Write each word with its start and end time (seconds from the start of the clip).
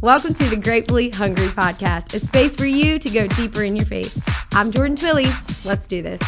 Welcome 0.00 0.34
to 0.34 0.44
the 0.44 0.56
Gratefully 0.56 1.10
Hungry 1.10 1.48
podcast, 1.48 2.14
a 2.14 2.20
space 2.20 2.54
for 2.54 2.66
you 2.66 3.00
to 3.00 3.10
go 3.10 3.26
deeper 3.26 3.64
in 3.64 3.74
your 3.74 3.84
faith. 3.84 4.22
I'm 4.54 4.70
Jordan 4.70 4.94
Twilley. 4.94 5.26
Let's 5.66 5.88
do 5.88 6.02
this. 6.02 6.20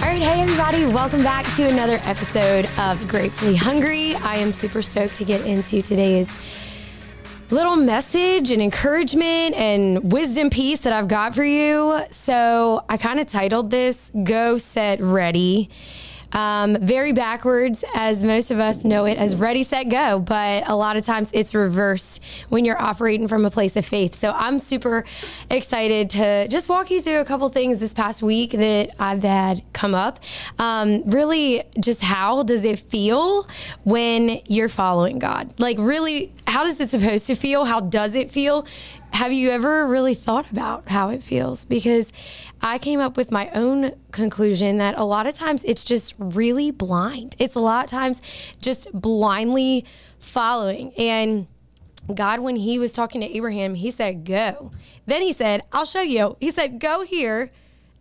All 0.00 0.08
right, 0.08 0.22
hey 0.22 0.40
everybody, 0.40 0.86
welcome 0.86 1.22
back 1.22 1.44
to 1.56 1.68
another 1.68 1.98
episode 2.04 2.66
of 2.78 3.06
Gratefully 3.06 3.54
Hungry. 3.54 4.14
I 4.14 4.36
am 4.36 4.50
super 4.50 4.80
stoked 4.80 5.16
to 5.16 5.26
get 5.26 5.44
into 5.44 5.82
today's 5.82 6.34
little 7.50 7.76
message 7.76 8.50
and 8.50 8.62
encouragement 8.62 9.54
and 9.56 10.10
wisdom 10.10 10.48
piece 10.48 10.80
that 10.80 10.94
I've 10.94 11.08
got 11.08 11.34
for 11.34 11.44
you. 11.44 12.00
So 12.10 12.82
I 12.88 12.96
kind 12.96 13.20
of 13.20 13.26
titled 13.26 13.70
this 13.70 14.10
Go 14.24 14.56
Set 14.56 15.02
Ready. 15.02 15.68
Um, 16.32 16.76
very 16.80 17.12
backwards, 17.12 17.84
as 17.94 18.22
most 18.22 18.50
of 18.50 18.58
us 18.58 18.84
know 18.84 19.04
it 19.06 19.18
as 19.18 19.34
ready, 19.36 19.62
set, 19.62 19.88
go. 19.88 20.18
But 20.18 20.68
a 20.68 20.76
lot 20.76 20.96
of 20.96 21.04
times 21.04 21.30
it's 21.32 21.54
reversed 21.54 22.22
when 22.48 22.64
you're 22.64 22.80
operating 22.80 23.28
from 23.28 23.44
a 23.44 23.50
place 23.50 23.76
of 23.76 23.86
faith. 23.86 24.14
So 24.14 24.32
I'm 24.32 24.58
super 24.58 25.04
excited 25.50 26.10
to 26.10 26.48
just 26.48 26.68
walk 26.68 26.90
you 26.90 27.00
through 27.00 27.20
a 27.20 27.24
couple 27.24 27.48
things 27.48 27.80
this 27.80 27.94
past 27.94 28.22
week 28.22 28.52
that 28.52 28.90
I've 28.98 29.22
had 29.22 29.62
come 29.72 29.94
up. 29.94 30.20
Um, 30.58 31.02
really, 31.06 31.64
just 31.80 32.02
how 32.02 32.42
does 32.42 32.64
it 32.64 32.78
feel 32.78 33.48
when 33.84 34.40
you're 34.46 34.68
following 34.68 35.18
God? 35.18 35.54
Like, 35.58 35.78
really, 35.78 36.32
how 36.46 36.64
does 36.64 36.80
it 36.80 36.88
supposed 36.88 37.26
to 37.28 37.34
feel? 37.34 37.64
How 37.64 37.80
does 37.80 38.14
it 38.14 38.30
feel? 38.30 38.66
Have 39.12 39.32
you 39.32 39.50
ever 39.50 39.86
really 39.86 40.14
thought 40.14 40.50
about 40.50 40.88
how 40.90 41.08
it 41.08 41.22
feels? 41.22 41.64
Because 41.64 42.12
I 42.60 42.78
came 42.78 43.00
up 43.00 43.16
with 43.16 43.30
my 43.30 43.50
own 43.50 43.92
conclusion 44.12 44.78
that 44.78 44.98
a 44.98 45.04
lot 45.04 45.26
of 45.26 45.34
times 45.34 45.64
it's 45.64 45.84
just 45.84 46.14
really 46.18 46.70
blind. 46.70 47.34
It's 47.38 47.54
a 47.54 47.60
lot 47.60 47.84
of 47.84 47.90
times 47.90 48.22
just 48.60 48.88
blindly 48.92 49.84
following. 50.18 50.92
And 50.96 51.46
God, 52.14 52.40
when 52.40 52.56
He 52.56 52.78
was 52.78 52.92
talking 52.92 53.20
to 53.20 53.36
Abraham, 53.36 53.74
He 53.74 53.90
said, 53.90 54.24
Go. 54.24 54.72
Then 55.06 55.22
He 55.22 55.32
said, 55.32 55.62
I'll 55.72 55.84
show 55.84 56.02
you. 56.02 56.36
He 56.40 56.50
said, 56.50 56.78
Go 56.78 57.02
here, 57.02 57.50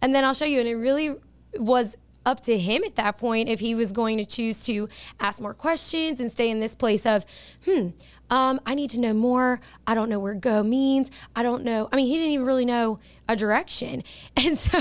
and 0.01 0.13
then 0.13 0.23
I'll 0.23 0.33
show 0.33 0.45
you. 0.45 0.59
And 0.59 0.69
it 0.69 0.75
really 0.75 1.15
was 1.57 1.97
up 2.27 2.41
to 2.41 2.57
him 2.57 2.83
at 2.83 2.97
that 2.97 3.17
point 3.17 3.47
if 3.47 3.61
he 3.61 3.73
was 3.73 3.93
going 3.93 4.17
to 4.17 4.25
choose 4.25 4.65
to 4.65 4.89
ask 5.19 5.41
more 5.41 5.53
questions 5.53 6.19
and 6.19 6.29
stay 6.29 6.51
in 6.51 6.59
this 6.59 6.75
place 6.75 7.05
of, 7.05 7.25
hmm, 7.63 7.89
um, 8.29 8.59
I 8.65 8.75
need 8.75 8.89
to 8.91 8.99
know 8.99 9.13
more. 9.13 9.59
I 9.85 9.95
don't 9.95 10.09
know 10.09 10.19
where 10.19 10.33
go 10.33 10.63
means. 10.63 11.09
I 11.35 11.43
don't 11.43 11.63
know. 11.63 11.89
I 11.91 11.95
mean, 11.95 12.07
he 12.07 12.15
didn't 12.17 12.33
even 12.33 12.45
really 12.45 12.65
know 12.65 12.99
a 13.27 13.35
direction. 13.35 14.03
And 14.35 14.57
so 14.57 14.79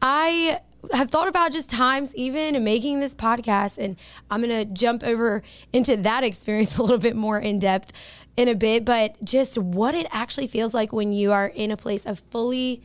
I 0.00 0.60
have 0.92 1.10
thought 1.10 1.28
about 1.28 1.52
just 1.52 1.68
times 1.68 2.14
even 2.14 2.62
making 2.62 3.00
this 3.00 3.14
podcast 3.14 3.78
and 3.78 3.98
I'm 4.30 4.42
going 4.42 4.56
to 4.56 4.64
jump 4.64 5.02
over 5.04 5.42
into 5.72 5.96
that 5.96 6.24
experience 6.30 6.78
a 6.78 6.82
little 6.82 6.98
bit 6.98 7.16
more 7.16 7.38
in 7.38 7.58
depth 7.58 7.92
in 8.36 8.48
a 8.48 8.54
bit, 8.54 8.84
but 8.84 9.22
just 9.24 9.58
what 9.58 9.94
it 9.94 10.06
actually 10.12 10.46
feels 10.46 10.72
like 10.72 10.92
when 10.92 11.12
you 11.12 11.32
are 11.32 11.48
in 11.48 11.72
a 11.72 11.76
place 11.76 12.06
of 12.06 12.20
fully 12.30 12.82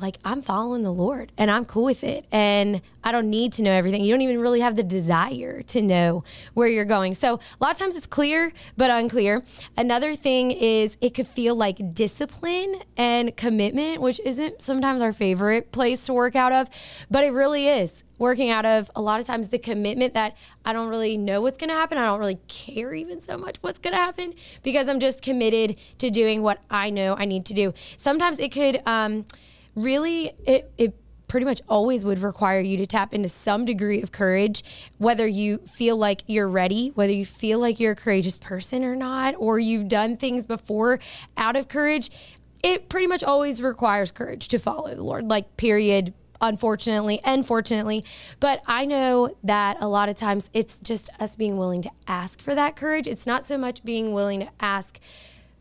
like 0.00 0.18
I'm 0.24 0.42
following 0.42 0.82
the 0.82 0.92
Lord 0.92 1.32
and 1.38 1.50
I'm 1.50 1.64
cool 1.64 1.84
with 1.84 2.04
it. 2.04 2.26
And 2.30 2.80
I 3.02 3.12
don't 3.12 3.30
need 3.30 3.52
to 3.54 3.62
know 3.62 3.70
everything. 3.70 4.04
You 4.04 4.12
don't 4.12 4.22
even 4.22 4.40
really 4.40 4.60
have 4.60 4.76
the 4.76 4.82
desire 4.82 5.62
to 5.62 5.82
know 5.82 6.24
where 6.54 6.68
you're 6.68 6.84
going. 6.84 7.14
So 7.14 7.34
a 7.34 7.64
lot 7.64 7.72
of 7.72 7.78
times 7.78 7.96
it's 7.96 8.06
clear, 8.06 8.52
but 8.76 8.90
unclear. 8.90 9.42
Another 9.76 10.14
thing 10.14 10.50
is 10.50 10.96
it 11.00 11.14
could 11.14 11.26
feel 11.26 11.54
like 11.54 11.94
discipline 11.94 12.82
and 12.96 13.36
commitment, 13.36 14.00
which 14.00 14.20
isn't 14.24 14.60
sometimes 14.60 15.00
our 15.02 15.12
favorite 15.12 15.72
place 15.72 16.04
to 16.06 16.12
work 16.12 16.36
out 16.36 16.52
of, 16.52 16.68
but 17.10 17.24
it 17.24 17.30
really 17.30 17.68
is 17.68 18.02
working 18.18 18.50
out 18.50 18.64
of 18.64 18.90
a 18.96 19.00
lot 19.00 19.20
of 19.20 19.26
times 19.26 19.50
the 19.50 19.58
commitment 19.58 20.14
that 20.14 20.36
I 20.64 20.72
don't 20.72 20.88
really 20.88 21.18
know 21.18 21.40
what's 21.40 21.58
going 21.58 21.68
to 21.68 21.74
happen. 21.74 21.98
I 21.98 22.06
don't 22.06 22.18
really 22.18 22.38
care 22.48 22.94
even 22.94 23.20
so 23.20 23.36
much 23.36 23.56
what's 23.60 23.78
going 23.78 23.92
to 23.92 23.98
happen 23.98 24.34
because 24.62 24.88
I'm 24.88 25.00
just 25.00 25.22
committed 25.22 25.78
to 25.98 26.10
doing 26.10 26.42
what 26.42 26.60
I 26.70 26.90
know 26.90 27.14
I 27.18 27.24
need 27.24 27.44
to 27.46 27.54
do. 27.54 27.74
Sometimes 27.98 28.38
it 28.38 28.52
could, 28.52 28.80
um, 28.86 29.26
really 29.76 30.32
it, 30.46 30.72
it 30.76 30.94
pretty 31.28 31.44
much 31.44 31.60
always 31.68 32.04
would 32.04 32.20
require 32.20 32.60
you 32.60 32.76
to 32.76 32.86
tap 32.86 33.12
into 33.12 33.28
some 33.28 33.64
degree 33.64 34.00
of 34.00 34.12
courage, 34.12 34.62
whether 34.98 35.26
you 35.26 35.58
feel 35.58 35.96
like 35.96 36.22
you're 36.26 36.48
ready, 36.48 36.88
whether 36.94 37.12
you 37.12 37.26
feel 37.26 37.58
like 37.58 37.78
you're 37.78 37.92
a 37.92 37.96
courageous 37.96 38.38
person 38.38 38.84
or 38.84 38.96
not, 38.96 39.34
or 39.38 39.58
you've 39.58 39.88
done 39.88 40.16
things 40.16 40.46
before 40.46 40.98
out 41.36 41.56
of 41.56 41.68
courage. 41.68 42.10
It 42.62 42.88
pretty 42.88 43.06
much 43.06 43.22
always 43.22 43.62
requires 43.62 44.10
courage 44.10 44.48
to 44.48 44.58
follow 44.58 44.94
the 44.94 45.02
Lord, 45.02 45.28
like, 45.28 45.56
period. 45.56 46.14
Unfortunately 46.38 47.18
and 47.24 47.46
fortunately. 47.46 48.04
But 48.40 48.60
I 48.66 48.84
know 48.84 49.34
that 49.42 49.78
a 49.80 49.88
lot 49.88 50.10
of 50.10 50.16
times 50.16 50.50
it's 50.52 50.78
just 50.78 51.08
us 51.18 51.34
being 51.34 51.56
willing 51.56 51.80
to 51.80 51.90
ask 52.06 52.42
for 52.42 52.54
that 52.54 52.76
courage. 52.76 53.06
It's 53.06 53.26
not 53.26 53.46
so 53.46 53.56
much 53.56 53.82
being 53.84 54.12
willing 54.12 54.40
to 54.40 54.48
ask 54.60 55.00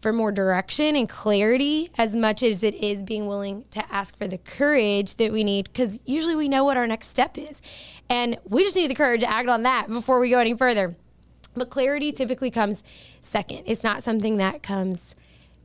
for 0.06 0.14
more 0.14 0.32
direction 0.32 0.96
and 0.96 1.10
clarity 1.10 1.90
as 1.98 2.16
much 2.16 2.44
as 2.44 2.62
it 2.62 2.76
is 2.76 3.02
being 3.02 3.26
willing 3.26 3.66
to 3.72 3.84
ask 3.92 4.16
for 4.16 4.28
the 4.28 4.38
courage 4.38 5.16
that 5.16 5.32
we 5.32 5.44
need 5.44 5.66
because 5.66 5.98
usually 6.06 6.36
we 6.36 6.48
know 6.48 6.64
what 6.64 6.78
our 6.78 6.86
next 6.86 7.08
step 7.08 7.40
is. 7.40 7.60
And 8.08 8.38
we 8.48 8.64
just 8.64 8.76
need 8.76 8.92
the 8.92 8.94
courage 8.94 9.22
to 9.22 9.28
act 9.28 9.50
on 9.50 9.64
that 9.64 9.88
before 9.88 10.20
we 10.20 10.30
go 10.30 10.38
any 10.38 10.56
further. 10.56 10.96
But 11.56 11.72
clarity 11.72 12.12
typically 12.12 12.52
comes 12.52 12.84
second, 13.20 13.64
it's 13.66 13.84
not 13.84 14.04
something 14.04 14.38
that 14.38 14.62
comes 14.62 15.16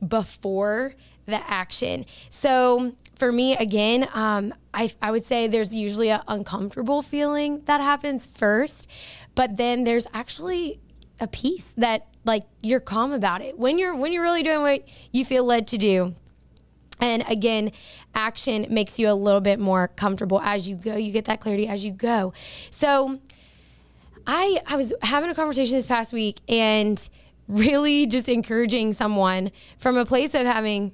before 0.07 0.95
the 1.27 1.47
action. 1.47 2.07
So 2.31 2.95
for 3.13 3.31
me, 3.31 3.55
again, 3.55 4.09
um, 4.11 4.55
I, 4.73 4.91
I 5.03 5.11
would 5.11 5.23
say 5.23 5.45
there's 5.45 5.75
usually 5.75 6.09
an 6.09 6.21
uncomfortable 6.27 7.03
feeling 7.03 7.59
that 7.65 7.79
happens 7.79 8.25
first, 8.25 8.87
but 9.35 9.57
then 9.57 9.83
there's 9.83 10.07
actually 10.15 10.79
a 11.19 11.27
peace 11.27 11.75
that 11.77 12.07
like 12.23 12.43
you're 12.61 12.79
calm 12.79 13.11
about 13.11 13.41
it 13.41 13.57
when 13.57 13.79
you're 13.79 13.95
when 13.95 14.11
you're 14.13 14.23
really 14.23 14.43
doing 14.43 14.61
what 14.61 14.83
you 15.11 15.25
feel 15.25 15.43
led 15.43 15.67
to 15.67 15.77
do 15.77 16.13
and 16.99 17.23
again 17.27 17.71
action 18.13 18.65
makes 18.69 18.99
you 18.99 19.09
a 19.09 19.13
little 19.13 19.41
bit 19.41 19.59
more 19.59 19.87
comfortable 19.87 20.39
as 20.41 20.69
you 20.69 20.75
go 20.75 20.95
you 20.95 21.11
get 21.11 21.25
that 21.25 21.39
clarity 21.39 21.67
as 21.67 21.83
you 21.83 21.91
go 21.91 22.33
so 22.69 23.19
i 24.27 24.59
i 24.67 24.75
was 24.75 24.93
having 25.01 25.29
a 25.29 25.35
conversation 25.35 25.75
this 25.75 25.87
past 25.87 26.13
week 26.13 26.39
and 26.47 27.09
really 27.47 28.05
just 28.05 28.29
encouraging 28.29 28.93
someone 28.93 29.51
from 29.77 29.97
a 29.97 30.05
place 30.05 30.33
of 30.33 30.45
having 30.45 30.91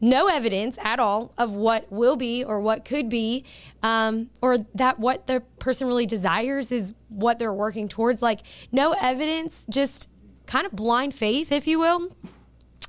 no 0.00 0.28
evidence 0.28 0.78
at 0.82 1.00
all 1.00 1.32
of 1.36 1.52
what 1.52 1.90
will 1.90 2.16
be 2.16 2.44
or 2.44 2.60
what 2.60 2.84
could 2.84 3.08
be, 3.08 3.44
um, 3.82 4.30
or 4.40 4.58
that 4.74 4.98
what 4.98 5.26
the 5.26 5.40
person 5.58 5.88
really 5.88 6.06
desires 6.06 6.70
is 6.70 6.94
what 7.08 7.38
they're 7.38 7.52
working 7.52 7.88
towards. 7.88 8.22
Like, 8.22 8.40
no 8.70 8.94
evidence, 9.00 9.64
just 9.68 10.08
kind 10.48 10.66
of 10.66 10.72
blind 10.72 11.14
faith, 11.14 11.52
if 11.52 11.68
you 11.68 11.78
will. 11.78 12.10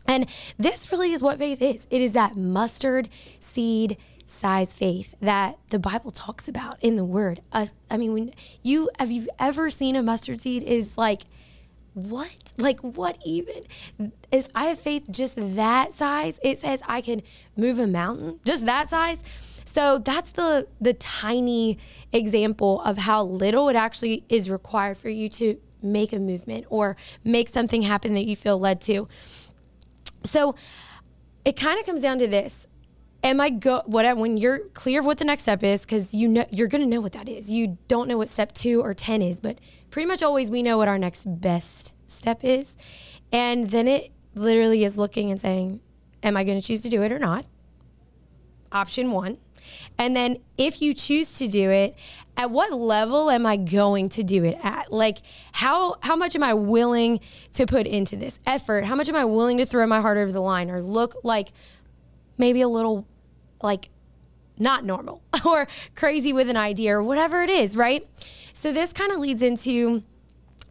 And 0.08 0.28
this 0.58 0.92
really 0.92 1.12
is 1.12 1.22
what 1.22 1.38
faith 1.38 1.62
is 1.62 1.86
it 1.92 2.02
is 2.02 2.14
that 2.14 2.36
mustard 2.36 3.09
seed 3.40 3.97
size 4.25 4.74
faith 4.74 5.14
that 5.22 5.58
the 5.69 5.78
Bible 5.78 6.09
talks 6.09 6.48
about 6.48 6.78
in 6.81 6.96
the 6.96 7.06
Word. 7.06 7.42
Uh, 7.52 7.68
I 7.92 7.98
mean, 7.98 8.14
when 8.14 8.34
you 8.64 8.90
have 8.98 9.12
you 9.12 9.28
ever 9.38 9.69
seen 9.69 9.96
a 9.96 10.02
mustard 10.02 10.42
seed? 10.42 10.64
Is 10.64 10.98
like 10.98 11.24
what? 11.94 12.34
Like 12.58 12.80
what 12.80 13.19
even? 13.24 13.64
If 14.31 14.48
I 14.56 14.66
have 14.66 14.80
faith 14.80 15.06
just 15.12 15.36
that 15.38 15.94
size, 15.94 16.40
it 16.44 16.59
says 16.59 16.81
I 16.88 17.02
can 17.02 17.22
move 17.56 17.78
a 17.78 17.88
mountain. 17.88 18.40
Just 18.46 18.66
that 18.66 18.90
size. 18.90 19.19
So 19.66 20.00
that's 20.00 20.31
the 20.31 20.68
the 20.81 20.94
tiny 20.94 21.78
example 22.12 22.81
of 22.81 22.98
how 22.98 23.24
little 23.24 23.69
it 23.69 23.75
actually 23.75 24.24
is 24.28 24.50
required 24.50 24.98
for 24.98 25.09
you 25.09 25.30
to 25.30 25.59
make 25.81 26.13
a 26.13 26.19
movement 26.19 26.66
or 26.69 26.95
make 27.23 27.50
something 27.50 27.84
happen 27.84 28.13
that 28.13 28.25
you 28.25 28.35
feel 28.35 28.59
led 28.59 28.81
to. 28.81 29.07
So 30.23 30.56
it 31.45 31.56
kind 31.56 31.79
of 31.79 31.85
comes 31.85 32.01
down 32.01 32.19
to 32.19 32.28
this. 32.28 32.67
Am 33.23 33.41
I 33.41 33.50
go 33.50 33.81
what 33.85 34.18
when 34.18 34.38
you're 34.38 34.59
clear 34.69 35.01
of 35.01 35.06
what 35.06 35.18
the 35.18 35.25
next 35.25 35.41
step 35.44 35.63
is 35.63 35.81
because 35.81 36.13
you 36.13 36.28
know 36.28 36.45
you're 36.50 36.68
gonna 36.68 36.85
know 36.85 37.01
what 37.01 37.12
that 37.13 37.28
is. 37.28 37.51
You 37.51 37.78
don't 37.88 38.07
know 38.07 38.18
what 38.18 38.29
step 38.29 38.53
two 38.53 38.81
or 38.81 38.94
ten 38.94 39.22
is, 39.22 39.41
but 39.41 39.59
pretty 39.89 40.07
much 40.07 40.23
always 40.23 40.50
we 40.50 40.63
know 40.63 40.78
what 40.78 40.88
our 40.88 40.97
next 40.97 41.25
best 41.41 41.94
step 42.07 42.44
is. 42.44 42.78
And 43.31 43.71
then 43.71 43.88
it 43.88 44.12
literally 44.36 44.83
is 44.83 44.98
looking 44.98 45.31
and 45.31 45.39
saying, 45.39 45.81
Am 46.24 46.38
I 46.38 46.44
gonna 46.44 46.62
choose 46.62 46.81
to 46.81 46.89
do 46.89 47.01
it 47.04 47.12
or 47.12 47.19
not? 47.19 47.45
Option 48.71 49.12
one. 49.12 49.38
And 49.98 50.16
then 50.16 50.38
if 50.57 50.81
you 50.81 50.94
choose 50.94 51.38
to 51.39 51.48
do 51.48 51.69
it, 51.69 51.95
at 52.38 52.51
what 52.51 52.71
level 52.71 53.30
am 53.30 53.45
I 53.45 53.57
going 53.57 54.07
to 54.10 54.24
do 54.24 54.45
it 54.45 54.57
at? 54.63 54.92
Like 54.94 55.18
how 55.51 55.98
how 56.01 56.16
much 56.16 56.36
am 56.36 56.44
I 56.44 56.54
willing 56.54 57.19
to 57.54 57.66
put 57.66 57.86
into 57.86 58.16
this 58.16 58.39
effort? 58.45 58.86
How 58.86 58.95
much 58.95 59.10
am 59.10 59.16
I 59.16 59.25
willing 59.25 59.57
to 59.57 59.66
throw 59.66 59.86
my 59.86 60.00
heart 60.00 60.18
over 60.18 60.31
the 60.31 60.42
line 60.42 60.71
or 60.71 60.81
look 60.81 61.16
like 61.24 61.50
maybe 62.38 62.62
a 62.62 62.69
little 62.69 63.06
like 63.62 63.89
not 64.57 64.86
normal 64.86 65.21
or 65.45 65.68
crazy 65.95 66.31
with 66.31 66.50
an 66.50 66.57
idea 66.57 66.95
or 66.95 67.04
whatever 67.04 67.42
it 67.42 67.50
is, 67.50 67.75
right? 67.75 68.06
So 68.54 68.71
this 68.71 68.94
kind 68.94 69.12
of 69.12 69.19
leads 69.19 69.42
into 69.42 70.04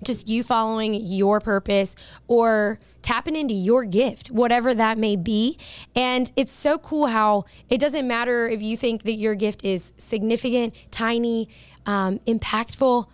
just 0.03 0.29
you 0.29 0.43
following 0.43 0.95
your 0.95 1.41
purpose 1.41 1.95
or 2.29 2.79
tapping 3.09 3.35
into 3.35 3.55
your 3.55 3.87
gift, 3.87 4.31
whatever 4.31 4.75
that 4.75 4.99
may 4.99 5.17
be. 5.17 5.57
And 5.97 6.31
it's 6.37 6.53
so 6.53 6.77
cool 6.77 7.07
how 7.07 7.47
it 7.71 7.81
doesn't 7.81 8.07
matter 8.07 8.47
if 8.47 8.61
you 8.61 8.77
think 8.77 9.05
that 9.05 9.15
your 9.15 9.35
gift 9.35 9.65
is 9.65 9.95
significant, 9.97 10.75
tiny, 10.91 11.49
um, 11.87 12.19
impactful. 12.27 13.07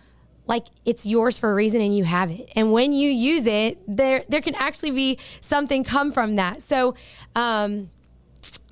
like 0.47 0.65
it's 0.83 1.05
yours 1.05 1.39
for 1.39 1.49
a 1.49 1.55
reason 1.55 1.79
and 1.79 1.95
you 1.95 2.03
have 2.03 2.29
it. 2.29 2.49
And 2.57 2.73
when 2.73 2.91
you 2.91 3.09
use 3.09 3.47
it, 3.47 3.79
there 3.87 4.25
there 4.27 4.41
can 4.41 4.53
actually 4.55 4.91
be 4.91 5.17
something 5.39 5.85
come 5.85 6.11
from 6.11 6.35
that. 6.35 6.61
So 6.61 6.95
um, 7.33 7.89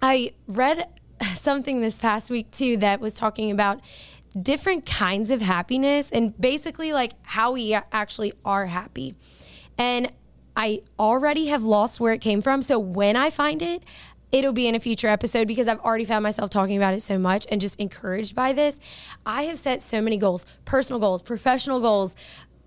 I 0.02 0.34
read 0.50 0.88
something 1.36 1.80
this 1.80 2.00
past 2.00 2.30
week 2.30 2.52
too 2.52 2.75
that 2.78 3.00
was 3.00 3.14
talking 3.14 3.50
about 3.50 3.80
different 4.40 4.86
kinds 4.86 5.31
of 5.31 5.42
happiness 5.42 6.12
and 6.12 6.40
basically 6.40 6.92
like 6.92 7.14
how 7.22 7.54
we 7.54 7.74
actually 7.74 8.34
are 8.44 8.66
happy. 8.66 9.16
And 9.78 10.12
I 10.55 10.81
already 11.00 11.47
have 11.47 11.63
lost 11.63 12.00
where 12.00 12.13
it 12.13 12.21
came 12.21 12.41
from. 12.41 12.61
So 12.61 12.77
when 12.77 13.15
I 13.15 13.29
find 13.29 13.61
it, 13.61 13.83
it'll 14.31 14.53
be 14.53 14.67
in 14.67 14.75
a 14.75 14.79
future 14.79 15.07
episode 15.07 15.47
because 15.47 15.67
I've 15.67 15.79
already 15.79 16.05
found 16.05 16.23
myself 16.23 16.50
talking 16.50 16.75
about 16.77 16.94
it 16.94 17.01
so 17.01 17.17
much 17.17 17.45
and 17.51 17.61
just 17.61 17.79
encouraged 17.79 18.35
by 18.35 18.51
this. 18.51 18.79
I 19.25 19.44
have 19.44 19.59
set 19.59 19.81
so 19.81 20.01
many 20.01 20.17
goals 20.17 20.45
personal 20.65 21.00
goals, 21.00 21.21
professional 21.21 21.81
goals, 21.81 22.15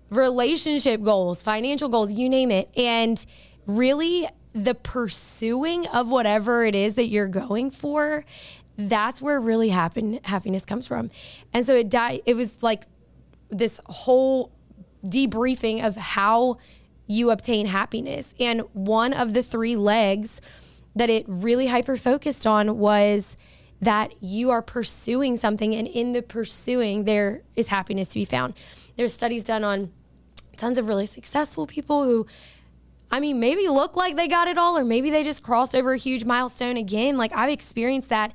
relationship 0.09 1.03
goals, 1.03 1.41
financial 1.41 1.89
goals, 1.89 2.13
you 2.13 2.29
name 2.29 2.51
it. 2.51 2.71
And 2.77 3.23
really, 3.65 4.27
the 4.53 4.73
pursuing 4.73 5.85
of 5.87 6.09
whatever 6.09 6.65
it 6.65 6.75
is 6.75 6.95
that 6.95 7.07
you're 7.07 7.27
going 7.27 7.69
for, 7.69 8.25
that's 8.77 9.21
where 9.21 9.39
really 9.39 9.69
happen, 9.69 10.19
happiness 10.23 10.65
comes 10.65 10.87
from. 10.87 11.11
And 11.53 11.65
so 11.65 11.75
it 11.75 11.89
died, 11.89 12.21
it 12.25 12.35
was 12.35 12.63
like 12.63 12.85
this 13.49 13.79
whole 13.85 14.51
debriefing 15.05 15.85
of 15.85 15.95
how 15.95 16.57
you 17.07 17.31
obtain 17.31 17.65
happiness. 17.65 18.33
And 18.39 18.61
one 18.73 19.13
of 19.13 19.33
the 19.33 19.41
three 19.41 19.75
legs 19.75 20.39
that 20.95 21.09
it 21.09 21.25
really 21.27 21.67
hyper 21.67 21.97
focused 21.97 22.45
on 22.45 22.77
was 22.77 23.37
that 23.79 24.13
you 24.21 24.49
are 24.49 24.61
pursuing 24.61 25.37
something, 25.37 25.75
and 25.75 25.87
in 25.87 26.11
the 26.11 26.21
pursuing, 26.21 27.03
there 27.03 27.43
is 27.55 27.67
happiness 27.67 28.09
to 28.09 28.15
be 28.15 28.25
found. 28.25 28.55
There's 28.95 29.13
studies 29.13 29.43
done 29.43 29.63
on 29.63 29.91
tons 30.57 30.79
of 30.79 30.87
really 30.87 31.05
successful 31.05 31.67
people 31.67 32.03
who, 32.03 32.25
I 33.11 33.19
mean, 33.19 33.39
maybe 33.39 33.67
look 33.67 33.95
like 33.95 34.15
they 34.15 34.27
got 34.27 34.47
it 34.47 34.57
all, 34.57 34.77
or 34.77 34.83
maybe 34.83 35.11
they 35.11 35.23
just 35.23 35.43
crossed 35.43 35.75
over 35.75 35.93
a 35.93 35.97
huge 35.97 36.25
milestone 36.25 36.77
again. 36.77 37.15
Like 37.15 37.31
I've 37.33 37.51
experienced 37.51 38.09
that. 38.09 38.33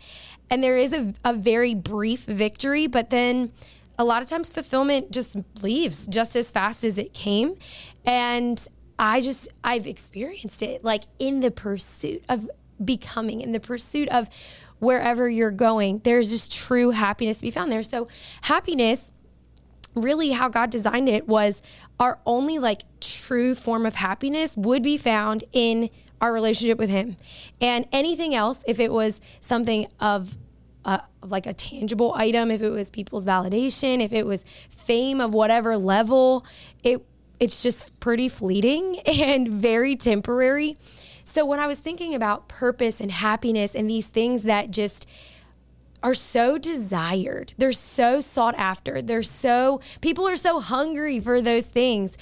And 0.49 0.63
there 0.63 0.77
is 0.77 0.93
a, 0.93 1.13
a 1.25 1.35
very 1.35 1.75
brief 1.75 2.25
victory, 2.25 2.87
but 2.87 3.11
then 3.11 3.53
a 4.03 4.05
lot 4.05 4.21
of 4.21 4.29
times 4.29 4.51
fulfillment 4.51 5.13
just 5.13 5.37
leaves 5.63 6.09
just 6.09 6.35
as 6.35 6.51
fast 6.51 6.85
as 6.85 6.99
it 6.99 7.15
came. 7.15 7.55
And 8.05 8.67
I 8.99 9.21
just, 9.21 9.49
I've 9.63 9.87
experienced 9.87 10.61
it 10.61 10.83
like 10.83 11.05
in 11.21 11.39
the 11.39 11.53
pursuit 11.53 12.25
of 12.29 12.51
becoming, 12.85 13.41
in 13.41 13.53
the 13.53 13.61
pursuit 13.61 14.09
of 14.09 14.29
wherever 14.81 15.29
you're 15.29 15.53
going. 15.53 16.01
There's 16.03 16.31
just 16.31 16.53
true 16.53 16.91
happiness 16.91 17.39
to 17.39 17.43
be 17.43 17.53
found 17.53 17.71
there. 17.71 17.85
So, 17.85 18.09
happiness, 18.43 19.13
really, 19.95 20.31
how 20.31 20.49
God 20.49 20.71
designed 20.71 21.09
it 21.09 21.29
was 21.29 21.63
our 22.01 22.19
only 22.27 22.59
like 22.59 22.83
true 23.01 23.55
form 23.55 23.87
of 23.87 23.95
happiness 23.95 24.57
would 24.57 24.83
be 24.83 24.97
found 24.97 25.45
in 25.53 25.91
our 26.21 26.33
relationship 26.33 26.77
with 26.77 26.91
Him. 26.91 27.17
And 27.61 27.87
anything 27.93 28.35
else, 28.35 28.65
if 28.67 28.81
it 28.81 28.91
was 28.91 29.21
something 29.41 29.87
of 30.01 30.37
uh, 30.85 30.99
like 31.23 31.47
a 31.47 31.53
tangible 31.53 32.15
item, 32.17 32.51
if 32.51 32.63
it 32.63 32.71
was 32.71 32.91
people's 32.91 33.25
validation, 33.25 34.03
if 34.03 34.13
it 34.13 34.27
was 34.27 34.45
fame 34.69 35.21
of 35.21 35.33
whatever 35.35 35.77
level, 35.77 36.45
it 36.83 37.05
it's 37.43 37.61
just 37.61 37.99
pretty 37.99 38.29
fleeting 38.29 39.01
and 39.07 39.49
very 39.49 39.97
temporary. 39.97 40.77
So 41.25 41.45
when 41.45 41.59
I 41.59 41.67
was 41.67 41.81
thinking 41.81 42.15
about 42.15 42.47
purpose 42.47 43.01
and 43.01 43.11
happiness 43.11 43.75
and 43.75 43.91
these 43.91 44.07
things 44.07 44.45
that 44.45 44.71
just 44.71 45.07
are 46.05 46.15
so 46.15 46.59
desired, 46.59 47.55
they're 47.59 47.73
so 47.73 48.21
sought 48.21 48.55
after, 48.57 49.03
they're 49.03 49.23
so, 49.23 49.81
people 50.01 50.29
are 50.29 50.37
so 50.37 50.61
hungry 50.61 51.19
for 51.19 51.41
those 51.41 51.67
things. 51.67 52.17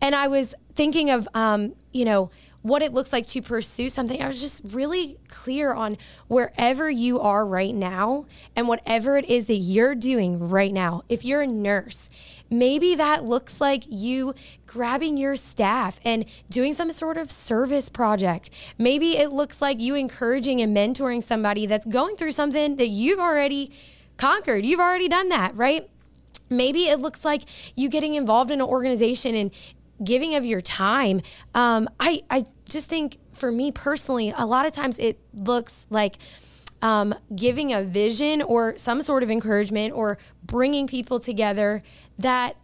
And 0.00 0.14
I 0.14 0.28
was 0.28 0.54
thinking 0.74 1.10
of, 1.10 1.28
um, 1.34 1.74
you 1.92 2.04
know, 2.04 2.30
what 2.64 2.80
it 2.80 2.94
looks 2.94 3.12
like 3.12 3.26
to 3.26 3.42
pursue 3.42 3.90
something. 3.90 4.22
I 4.22 4.26
was 4.26 4.40
just 4.40 4.62
really 4.74 5.18
clear 5.28 5.74
on 5.74 5.98
wherever 6.28 6.90
you 6.90 7.20
are 7.20 7.46
right 7.46 7.74
now 7.74 8.24
and 8.56 8.66
whatever 8.66 9.18
it 9.18 9.26
is 9.26 9.44
that 9.46 9.56
you're 9.56 9.94
doing 9.94 10.38
right 10.38 10.72
now. 10.72 11.02
If 11.10 11.26
you're 11.26 11.42
a 11.42 11.46
nurse, 11.46 12.08
maybe 12.48 12.94
that 12.94 13.22
looks 13.22 13.60
like 13.60 13.84
you 13.90 14.32
grabbing 14.66 15.18
your 15.18 15.36
staff 15.36 16.00
and 16.06 16.24
doing 16.48 16.72
some 16.72 16.90
sort 16.90 17.18
of 17.18 17.30
service 17.30 17.90
project. 17.90 18.48
Maybe 18.78 19.18
it 19.18 19.30
looks 19.30 19.60
like 19.60 19.78
you 19.78 19.94
encouraging 19.94 20.62
and 20.62 20.74
mentoring 20.74 21.22
somebody 21.22 21.66
that's 21.66 21.84
going 21.84 22.16
through 22.16 22.32
something 22.32 22.76
that 22.76 22.88
you've 22.88 23.20
already 23.20 23.72
conquered. 24.16 24.64
You've 24.64 24.80
already 24.80 25.08
done 25.08 25.28
that, 25.28 25.54
right? 25.54 25.86
Maybe 26.48 26.84
it 26.84 26.98
looks 26.98 27.26
like 27.26 27.42
you 27.74 27.90
getting 27.90 28.14
involved 28.14 28.50
in 28.50 28.62
an 28.62 28.66
organization 28.66 29.34
and 29.34 29.50
giving 30.02 30.34
of 30.34 30.44
your 30.44 30.60
time. 30.60 31.20
Um, 31.54 31.88
I, 32.00 32.22
I 32.30 32.44
just 32.68 32.88
think 32.88 33.18
for 33.32 33.50
me 33.50 33.70
personally, 33.70 34.32
a 34.36 34.46
lot 34.46 34.66
of 34.66 34.72
times 34.72 34.98
it 34.98 35.18
looks 35.32 35.86
like 35.90 36.16
um, 36.82 37.14
giving 37.34 37.72
a 37.72 37.82
vision 37.82 38.42
or 38.42 38.76
some 38.76 39.00
sort 39.02 39.22
of 39.22 39.30
encouragement 39.30 39.94
or 39.94 40.18
bringing 40.42 40.86
people 40.86 41.18
together 41.18 41.82
that 42.18 42.56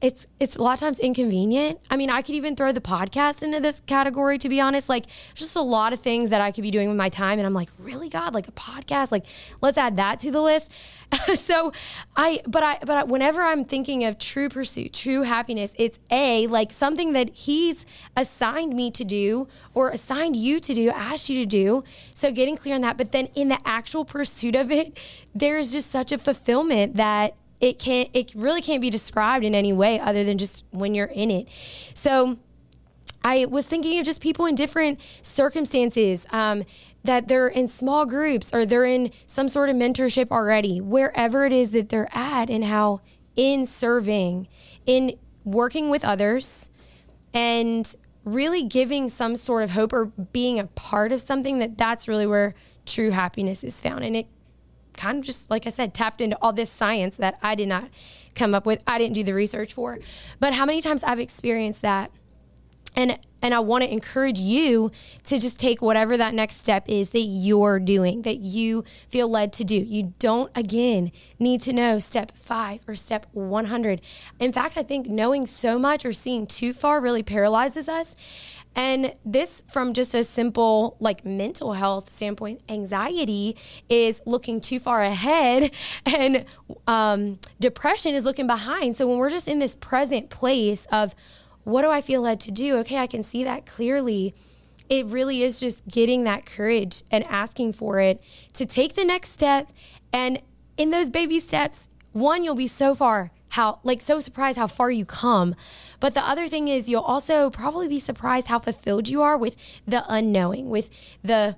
it's 0.00 0.28
it's 0.38 0.54
a 0.54 0.62
lot 0.62 0.74
of 0.74 0.80
times 0.80 1.00
inconvenient. 1.00 1.80
I 1.90 1.96
mean, 1.96 2.08
I 2.08 2.22
could 2.22 2.36
even 2.36 2.54
throw 2.54 2.70
the 2.70 2.80
podcast 2.80 3.42
into 3.42 3.58
this 3.58 3.80
category 3.86 4.38
to 4.38 4.48
be 4.48 4.60
honest. 4.60 4.88
Like 4.88 5.06
just 5.34 5.56
a 5.56 5.60
lot 5.60 5.92
of 5.92 6.00
things 6.00 6.30
that 6.30 6.40
I 6.40 6.52
could 6.52 6.62
be 6.62 6.70
doing 6.70 6.88
with 6.88 6.96
my 6.96 7.08
time 7.08 7.38
and 7.38 7.46
I'm 7.46 7.54
like, 7.54 7.68
"Really, 7.78 8.08
God, 8.08 8.32
like 8.32 8.46
a 8.46 8.52
podcast? 8.52 9.10
Like 9.10 9.26
let's 9.60 9.76
add 9.76 9.96
that 9.96 10.20
to 10.20 10.30
the 10.30 10.40
list." 10.40 10.70
so, 11.34 11.72
I 12.16 12.42
but 12.46 12.62
I 12.62 12.78
but 12.80 12.90
I, 12.96 13.04
whenever 13.04 13.42
I'm 13.42 13.64
thinking 13.64 14.04
of 14.04 14.18
true 14.18 14.48
pursuit, 14.48 14.92
true 14.92 15.22
happiness, 15.22 15.72
it's 15.76 15.98
a 16.12 16.46
like 16.46 16.70
something 16.70 17.12
that 17.14 17.30
he's 17.30 17.84
assigned 18.16 18.74
me 18.74 18.92
to 18.92 19.04
do 19.04 19.48
or 19.74 19.90
assigned 19.90 20.36
you 20.36 20.60
to 20.60 20.74
do, 20.74 20.90
asked 20.90 21.28
you 21.28 21.40
to 21.40 21.46
do. 21.46 21.82
So, 22.14 22.30
getting 22.30 22.56
clear 22.56 22.76
on 22.76 22.82
that, 22.82 22.98
but 22.98 23.10
then 23.10 23.30
in 23.34 23.48
the 23.48 23.58
actual 23.64 24.04
pursuit 24.04 24.54
of 24.54 24.70
it, 24.70 24.96
there's 25.34 25.72
just 25.72 25.90
such 25.90 26.12
a 26.12 26.18
fulfillment 26.18 26.94
that 26.96 27.34
it 27.60 27.78
can't 27.78 28.08
it 28.12 28.32
really 28.34 28.62
can't 28.62 28.80
be 28.80 28.90
described 28.90 29.44
in 29.44 29.54
any 29.54 29.72
way 29.72 29.98
other 29.98 30.24
than 30.24 30.38
just 30.38 30.64
when 30.70 30.94
you're 30.94 31.06
in 31.06 31.30
it 31.30 31.48
so 31.94 32.38
I 33.24 33.46
was 33.46 33.66
thinking 33.66 33.98
of 33.98 34.06
just 34.06 34.20
people 34.20 34.46
in 34.46 34.54
different 34.54 35.00
circumstances 35.22 36.26
um, 36.30 36.64
that 37.04 37.28
they're 37.28 37.48
in 37.48 37.68
small 37.68 38.06
groups 38.06 38.54
or 38.54 38.64
they're 38.64 38.84
in 38.84 39.10
some 39.26 39.48
sort 39.48 39.68
of 39.68 39.76
mentorship 39.76 40.30
already, 40.30 40.80
wherever 40.80 41.44
it 41.44 41.52
is 41.52 41.70
that 41.72 41.88
they're 41.88 42.08
at, 42.12 42.48
and 42.48 42.64
how 42.64 43.00
in 43.36 43.66
serving, 43.66 44.48
in 44.86 45.16
working 45.44 45.90
with 45.90 46.04
others, 46.04 46.70
and 47.34 47.94
really 48.24 48.62
giving 48.62 49.08
some 49.08 49.36
sort 49.36 49.62
of 49.62 49.70
hope 49.70 49.92
or 49.92 50.06
being 50.32 50.58
a 50.58 50.66
part 50.66 51.12
of 51.12 51.20
something 51.20 51.58
that 51.58 51.78
that's 51.78 52.08
really 52.08 52.26
where 52.26 52.54
true 52.84 53.10
happiness 53.10 53.64
is 53.64 53.80
found. 53.80 54.04
And 54.04 54.16
it 54.16 54.26
kind 54.98 55.18
of 55.18 55.24
just, 55.24 55.50
like 55.50 55.66
I 55.66 55.70
said, 55.70 55.94
tapped 55.94 56.20
into 56.20 56.36
all 56.42 56.52
this 56.52 56.70
science 56.70 57.16
that 57.16 57.38
I 57.42 57.54
did 57.54 57.68
not 57.68 57.88
come 58.34 58.54
up 58.54 58.66
with. 58.66 58.82
I 58.86 58.98
didn't 58.98 59.14
do 59.14 59.22
the 59.24 59.32
research 59.32 59.72
for. 59.72 59.98
But 60.40 60.52
how 60.52 60.66
many 60.66 60.82
times 60.82 61.02
I've 61.04 61.20
experienced 61.20 61.82
that. 61.82 62.10
And 62.98 63.16
and 63.40 63.54
I 63.54 63.60
want 63.60 63.84
to 63.84 63.92
encourage 63.92 64.40
you 64.40 64.90
to 65.22 65.38
just 65.38 65.60
take 65.60 65.80
whatever 65.80 66.16
that 66.16 66.34
next 66.34 66.58
step 66.58 66.88
is 66.88 67.10
that 67.10 67.20
you're 67.20 67.78
doing, 67.78 68.22
that 68.22 68.38
you 68.38 68.82
feel 69.08 69.28
led 69.28 69.52
to 69.54 69.64
do. 69.64 69.76
You 69.76 70.14
don't, 70.18 70.50
again, 70.56 71.12
need 71.38 71.60
to 71.60 71.72
know 71.72 72.00
step 72.00 72.32
five 72.36 72.80
or 72.88 72.96
step 72.96 73.26
100. 73.30 74.00
In 74.40 74.52
fact, 74.52 74.76
I 74.76 74.82
think 74.82 75.06
knowing 75.06 75.46
so 75.46 75.78
much 75.78 76.04
or 76.04 76.12
seeing 76.12 76.48
too 76.48 76.72
far 76.72 77.00
really 77.00 77.22
paralyzes 77.22 77.88
us. 77.88 78.16
And 78.74 79.14
this, 79.24 79.62
from 79.68 79.94
just 79.94 80.16
a 80.16 80.24
simple 80.24 80.96
like 80.98 81.24
mental 81.24 81.74
health 81.74 82.10
standpoint, 82.10 82.64
anxiety 82.68 83.56
is 83.88 84.20
looking 84.26 84.60
too 84.60 84.80
far 84.80 85.02
ahead, 85.02 85.72
and 86.06 86.44
um, 86.88 87.38
depression 87.60 88.16
is 88.16 88.24
looking 88.24 88.48
behind. 88.48 88.96
So 88.96 89.06
when 89.06 89.18
we're 89.18 89.30
just 89.30 89.46
in 89.46 89.60
this 89.60 89.76
present 89.76 90.28
place 90.28 90.86
of 90.90 91.14
what 91.68 91.82
do 91.82 91.90
I 91.90 92.00
feel 92.00 92.22
led 92.22 92.40
to 92.40 92.50
do? 92.50 92.76
Okay, 92.78 92.96
I 92.96 93.06
can 93.06 93.22
see 93.22 93.44
that 93.44 93.66
clearly. 93.66 94.34
It 94.88 95.04
really 95.06 95.42
is 95.42 95.60
just 95.60 95.86
getting 95.86 96.24
that 96.24 96.46
courage 96.46 97.02
and 97.10 97.24
asking 97.24 97.74
for 97.74 98.00
it 98.00 98.22
to 98.54 98.64
take 98.64 98.94
the 98.94 99.04
next 99.04 99.32
step. 99.32 99.68
And 100.10 100.40
in 100.78 100.92
those 100.92 101.10
baby 101.10 101.38
steps, 101.38 101.88
one, 102.12 102.42
you'll 102.42 102.54
be 102.54 102.68
so 102.68 102.94
far 102.94 103.32
how 103.50 103.80
like 103.82 104.00
so 104.00 104.18
surprised 104.18 104.58
how 104.58 104.66
far 104.66 104.90
you 104.90 105.04
come. 105.04 105.54
But 106.00 106.14
the 106.14 106.26
other 106.26 106.48
thing 106.48 106.68
is 106.68 106.88
you'll 106.88 107.02
also 107.02 107.50
probably 107.50 107.88
be 107.88 108.00
surprised 108.00 108.48
how 108.48 108.60
fulfilled 108.60 109.08
you 109.08 109.20
are 109.20 109.36
with 109.36 109.54
the 109.86 110.04
unknowing, 110.08 110.70
with 110.70 110.88
the 111.22 111.56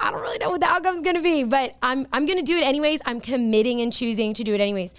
I 0.00 0.10
don't 0.10 0.20
really 0.20 0.38
know 0.38 0.50
what 0.50 0.60
the 0.60 0.66
outcome's 0.66 1.02
gonna 1.02 1.22
be, 1.22 1.44
but 1.44 1.76
I'm 1.80 2.06
I'm 2.12 2.26
gonna 2.26 2.42
do 2.42 2.56
it 2.56 2.64
anyways. 2.64 3.00
I'm 3.06 3.20
committing 3.20 3.80
and 3.80 3.92
choosing 3.92 4.34
to 4.34 4.42
do 4.42 4.52
it 4.54 4.60
anyways. 4.60 4.94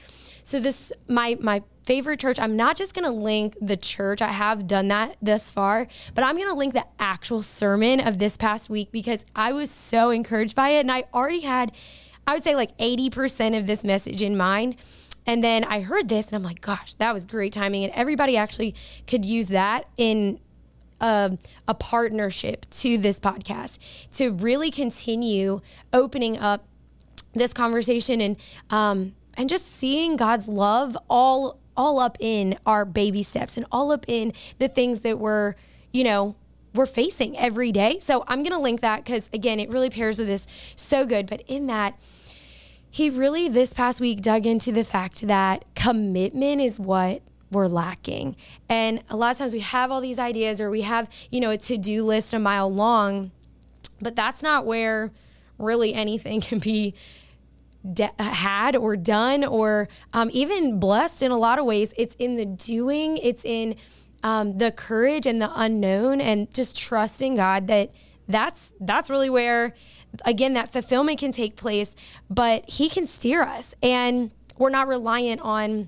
So 0.50 0.60
this 0.60 0.92
my 1.08 1.38
my 1.40 1.62
favorite 1.84 2.20
church. 2.20 2.40
I'm 2.40 2.56
not 2.56 2.76
just 2.76 2.96
gonna 2.96 3.12
link 3.12 3.56
the 3.62 3.78
church. 3.78 4.20
I 4.20 4.30
have 4.30 4.66
done 4.66 4.88
that 4.88 5.16
thus 5.22 5.52
far, 5.52 5.86
but 6.16 6.24
I'm 6.24 6.40
gonna 6.40 6.56
link 6.56 6.74
the 6.74 6.88
actual 6.98 7.44
sermon 7.44 8.00
of 8.00 8.18
this 8.18 8.36
past 8.36 8.68
week 8.68 8.92
because 8.92 9.26
I 9.36 9.54
was 9.54 9.70
so 9.70 10.10
encouraged 10.10 10.56
by 10.56 10.70
it, 10.70 10.80
and 10.80 10.92
I 10.92 11.04
already 11.14 11.42
had, 11.42 11.72
I 12.26 12.34
would 12.34 12.44
say 12.44 12.56
like 12.56 12.76
80% 12.80 13.60
of 13.60 13.68
this 13.68 13.84
message 13.84 14.24
in 14.24 14.36
mind 14.36 14.76
And 15.28 15.44
then 15.44 15.64
I 15.66 15.82
heard 15.82 16.10
this 16.10 16.26
and 16.26 16.36
I'm 16.36 16.42
like, 16.42 16.62
gosh, 16.62 16.96
that 16.96 17.14
was 17.14 17.28
great 17.28 17.54
timing. 17.54 17.84
And 17.84 17.94
everybody 17.94 18.36
actually 18.36 18.74
could 19.06 19.24
use 19.24 19.48
that 19.48 19.86
in 19.98 20.40
a, 21.00 21.38
a 21.68 21.76
partnership 21.76 22.66
to 22.72 22.98
this 22.98 23.20
podcast 23.20 23.78
to 24.14 24.32
really 24.34 24.72
continue 24.72 25.62
opening 25.94 26.40
up 26.40 26.66
this 27.36 27.54
conversation 27.54 28.22
and 28.22 28.38
um, 28.72 29.14
and 29.40 29.50
just 29.50 29.66
seeing 29.66 30.18
God's 30.18 30.48
love 30.48 30.98
all 31.10 31.58
all 31.78 31.98
up 31.98 32.18
in 32.20 32.60
our 32.66 32.84
baby 32.84 33.24
steps 33.24 33.56
and 33.56 33.66
all 33.72 33.92
up 33.92 34.04
in 34.10 34.34
the 34.60 34.68
things 34.68 35.00
that 35.00 35.18
we're 35.18 35.56
you 35.92 36.04
know 36.04 36.36
we're 36.76 36.86
facing 36.86 37.36
every 37.38 37.72
day. 37.72 38.00
So 38.00 38.24
I'm 38.28 38.44
going 38.44 38.52
to 38.52 38.60
link 38.60 38.82
that 38.82 39.04
because 39.04 39.28
again, 39.34 39.60
it 39.60 39.70
really 39.70 39.90
pairs 39.90 40.20
with 40.20 40.28
this 40.28 40.46
so 40.76 41.06
good. 41.06 41.26
But 41.26 41.42
in 41.48 41.66
that, 41.66 41.98
he 42.92 43.10
really 43.10 43.48
this 43.48 43.74
past 43.74 44.00
week 44.00 44.22
dug 44.22 44.46
into 44.46 44.72
the 44.72 44.84
fact 44.84 45.26
that 45.28 45.66
commitment 45.74 46.62
is 46.62 46.80
what 46.80 47.22
we're 47.50 47.68
lacking. 47.68 48.36
And 48.68 49.02
a 49.10 49.16
lot 49.16 49.32
of 49.32 49.38
times 49.38 49.54
we 49.54 49.62
have 49.62 49.90
all 49.90 50.02
these 50.02 50.20
ideas 50.20 50.62
or 50.62 50.70
we 50.70 50.82
have, 50.82 51.10
you 51.32 51.40
know, 51.40 51.50
a 51.50 51.58
to 51.58 51.78
do 51.78 52.04
list 52.04 52.34
a 52.34 52.40
mile 52.40 52.72
long, 52.72 53.32
but 54.00 54.16
that's 54.16 54.44
not 54.44 54.66
where 54.66 55.12
really 55.58 55.94
anything 55.94 56.42
can 56.42 56.60
be 56.60 56.94
de- 57.94 58.12
had 58.18 58.76
or 58.76 58.96
done 58.96 59.44
or 59.44 59.88
um, 60.14 60.30
even 60.34 60.80
blessed 60.80 61.22
in 61.24 61.32
a 61.32 61.38
lot 61.38 61.60
of 61.60 61.66
ways. 61.66 61.94
It's 61.98 62.16
in 62.16 62.36
the 62.36 62.46
doing, 62.46 63.18
it's 63.18 63.46
in 63.46 63.76
um, 64.24 64.58
the 64.58 64.72
courage 64.72 65.26
and 65.26 65.42
the 65.42 65.52
unknown 65.56 66.22
and 66.22 66.54
just 66.54 66.78
trusting 66.78 67.36
God 67.36 67.68
that 67.68 67.92
that's 68.28 68.74
that's 68.80 69.10
really 69.10 69.30
where 69.30 69.74
again 70.26 70.54
that 70.54 70.72
fulfillment 70.72 71.20
can 71.20 71.32
take 71.32 71.56
place 71.56 71.96
but 72.30 72.70
he 72.70 72.90
can 72.90 73.08
steer 73.08 73.42
us 73.42 73.74
and 73.82 74.32
we're 74.58 74.70
not 74.70 74.88
reliant 74.88 75.42
on 75.42 75.88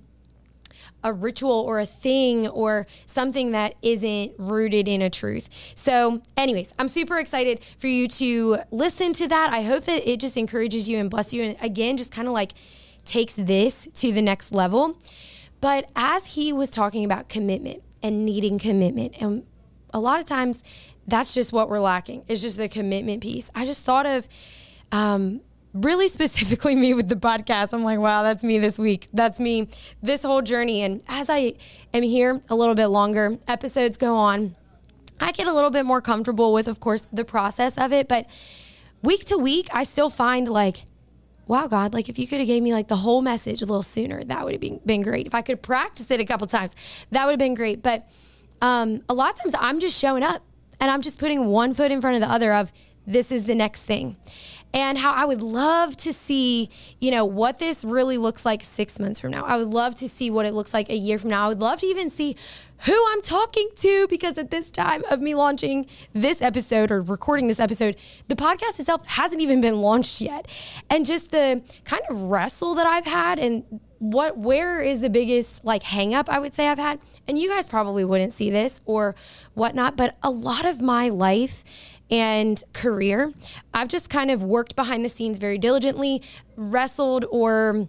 a 1.04 1.14
ritual 1.14 1.52
or 1.52 1.80
a 1.80 1.86
thing 1.86 2.48
or 2.48 2.88
something 3.06 3.52
that 3.52 3.76
isn't 3.82 4.34
rooted 4.38 4.88
in 4.88 5.02
a 5.02 5.10
truth. 5.10 5.50
So, 5.76 6.22
anyways, 6.38 6.74
I'm 6.78 6.88
super 6.88 7.18
excited 7.18 7.62
for 7.78 7.88
you 7.88 8.08
to 8.08 8.60
listen 8.72 9.14
to 9.14 9.28
that. 9.28 9.52
I 9.52 9.64
hope 9.64 9.86
that 9.86 10.10
it 10.10 10.20
just 10.20 10.38
encourages 10.38 10.90
you 10.90 10.98
and 10.98 11.10
bless 11.10 11.34
you. 11.34 11.44
And 11.44 11.58
again, 11.62 11.98
just 11.98 12.12
kind 12.12 12.28
of 12.28 12.34
like 12.34 12.54
takes 13.06 13.34
this 13.34 13.88
to 13.96 14.12
the 14.12 14.22
next 14.22 14.52
level. 14.52 14.98
But 15.60 15.90
as 15.96 16.36
he 16.36 16.52
was 16.52 16.70
talking 16.70 17.06
about 17.06 17.30
commitment 17.30 17.84
and 18.02 18.26
needing 18.26 18.58
commitment, 18.60 19.16
and 19.22 19.46
a 19.94 20.00
lot 20.00 20.20
of 20.20 20.26
times 20.26 20.64
that's 21.08 21.34
just 21.34 21.54
what 21.54 21.70
we're 21.70 21.80
lacking, 21.80 22.24
it's 22.28 22.42
just 22.42 22.58
the 22.58 22.70
commitment 22.70 23.22
piece. 23.22 23.50
I 23.54 23.66
just 23.66 23.86
thought 23.86 24.06
of, 24.06 24.28
um, 24.92 25.42
really 25.74 26.08
specifically 26.08 26.76
me 26.84 26.94
with 26.94 27.10
the 27.10 27.16
podcast. 27.16 27.74
I'm 27.74 27.84
like, 27.84 28.00
wow, 28.00 28.24
that's 28.24 28.44
me 28.44 28.60
this 28.60 28.78
week. 28.78 29.08
That's 29.14 29.40
me 29.40 29.70
this 30.02 30.24
whole 30.24 30.42
journey. 30.42 30.82
And 30.82 31.02
as 31.08 31.30
I 31.30 31.54
am 31.94 32.04
here 32.04 32.42
a 32.50 32.56
little 32.56 32.76
bit 32.76 32.88
longer, 32.88 33.38
episodes 33.48 33.98
go 33.98 34.16
on. 34.16 34.56
I 35.20 35.32
get 35.32 35.48
a 35.48 35.54
little 35.54 35.70
bit 35.70 35.86
more 35.86 36.02
comfortable 36.02 36.52
with, 36.52 36.68
of 36.68 36.80
course, 36.80 37.08
the 37.14 37.24
process 37.24 37.78
of 37.78 37.94
it. 37.94 38.08
But 38.08 38.30
week 39.04 39.26
to 39.26 39.38
week, 39.38 39.68
I 39.72 39.84
still 39.84 40.10
find 40.10 40.48
like, 40.48 40.86
wow, 41.48 41.68
God, 41.68 41.94
like 41.94 42.10
if 42.10 42.18
you 42.18 42.28
could 42.28 42.40
have 42.40 42.48
gave 42.48 42.64
me 42.64 42.74
like 42.74 42.88
the 42.88 42.96
whole 42.98 43.22
message 43.22 43.62
a 43.62 43.66
little 43.66 43.84
sooner, 43.84 44.24
that 44.24 44.44
would 44.44 44.54
have 44.54 44.62
been, 44.62 44.80
been 44.86 45.02
great. 45.02 45.28
If 45.28 45.36
I 45.36 45.42
could 45.42 45.62
practice 45.62 46.10
it 46.10 46.20
a 46.20 46.26
couple 46.26 46.48
times, 46.48 46.72
that 47.12 47.26
would 47.26 47.32
have 47.32 47.40
been 47.40 47.54
great. 47.54 47.84
But 47.84 48.10
um, 48.62 49.04
a 49.10 49.14
lot 49.14 49.34
of 49.34 49.40
times 49.40 49.56
I'm 49.60 49.80
just 49.80 50.00
showing 50.00 50.24
up 50.24 50.44
and 50.80 50.90
I'm 50.90 51.02
just 51.02 51.20
putting 51.20 51.48
one 51.48 51.74
foot 51.74 51.92
in 51.92 52.02
front 52.02 52.16
of 52.16 52.28
the 52.28 52.34
other 52.34 52.54
of 52.54 52.72
this 53.06 53.32
is 53.32 53.46
the 53.46 53.56
next 53.56 53.84
thing 53.84 54.16
and 54.74 54.98
how 54.98 55.12
I 55.12 55.26
would 55.26 55.42
love 55.42 55.98
to 55.98 56.14
see, 56.14 56.70
you 57.00 57.12
know, 57.12 57.26
what 57.26 57.60
this 57.60 57.84
really 57.84 58.18
looks 58.18 58.46
like 58.46 58.64
six 58.64 59.00
months 59.00 59.20
from 59.20 59.32
now. 59.32 59.44
I 59.44 59.58
would 59.58 59.68
love 59.68 59.96
to 59.96 60.08
see 60.08 60.30
what 60.30 60.46
it 60.46 60.54
looks 60.54 60.74
like 60.74 60.90
a 60.90 60.96
year 60.96 61.20
from 61.20 61.30
now. 61.30 61.46
I 61.46 61.48
would 61.50 61.60
love 61.60 61.80
to 61.80 61.86
even 61.88 62.10
see 62.10 62.36
who 62.86 63.06
I'm 63.12 63.22
talking 63.22 63.70
to 63.76 64.08
because 64.08 64.38
at 64.38 64.50
this 64.50 64.70
time 64.70 65.04
of 65.10 65.22
me 65.22 65.36
launching 65.36 65.86
this 66.14 66.42
episode 66.42 66.90
or 66.90 67.02
recording 67.02 67.48
this 67.48 67.60
episode, 67.60 67.96
the 68.28 68.36
podcast 68.36 68.80
itself 68.80 69.06
hasn't 69.06 69.42
even 69.42 69.62
been 69.62 69.82
launched 69.82 70.22
yet. 70.22 70.48
And 70.90 71.06
just 71.06 71.32
the 71.32 71.62
kind 71.84 72.02
of 72.10 72.24
wrestle 72.24 72.74
that 72.76 72.88
I've 72.88 73.06
had 73.06 73.38
and 73.40 73.64
what 74.00 74.36
where 74.36 74.82
is 74.82 75.02
the 75.02 75.12
biggest 75.12 75.64
like 75.64 75.84
hang 75.84 76.16
up 76.16 76.28
I 76.28 76.40
would 76.40 76.56
say 76.56 76.68
I've 76.68 76.80
had? 76.80 77.04
And 77.28 77.38
you 77.38 77.50
guys 77.50 77.68
probably 77.68 78.04
wouldn't 78.04 78.34
see 78.34 78.50
this 78.50 78.82
or 78.86 79.14
whatnot, 79.54 79.96
but 79.96 80.18
a 80.24 80.32
lot 80.32 80.66
of 80.66 80.82
my 80.82 81.10
life 81.10 81.64
and 82.12 82.62
career. 82.74 83.32
I've 83.74 83.88
just 83.88 84.10
kind 84.10 84.30
of 84.30 84.44
worked 84.44 84.76
behind 84.76 85.06
the 85.06 85.10
scenes 85.10 85.38
very 85.38 85.58
diligently, 85.58 86.22
wrestled 86.58 87.26
or 87.32 87.88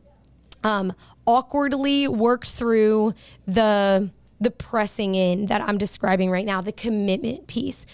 um, 0.64 0.92
awkwardly 1.26 2.08
worked 2.08 2.50
through 2.50 3.14
the 3.46 4.10
the 4.40 4.50
pressing 4.50 5.14
in 5.14 5.46
that 5.46 5.60
I'm 5.60 5.78
describing 5.78 6.28
right 6.28 6.44
now, 6.44 6.60
the 6.60 6.72
commitment 6.72 7.46
piece. 7.46 7.86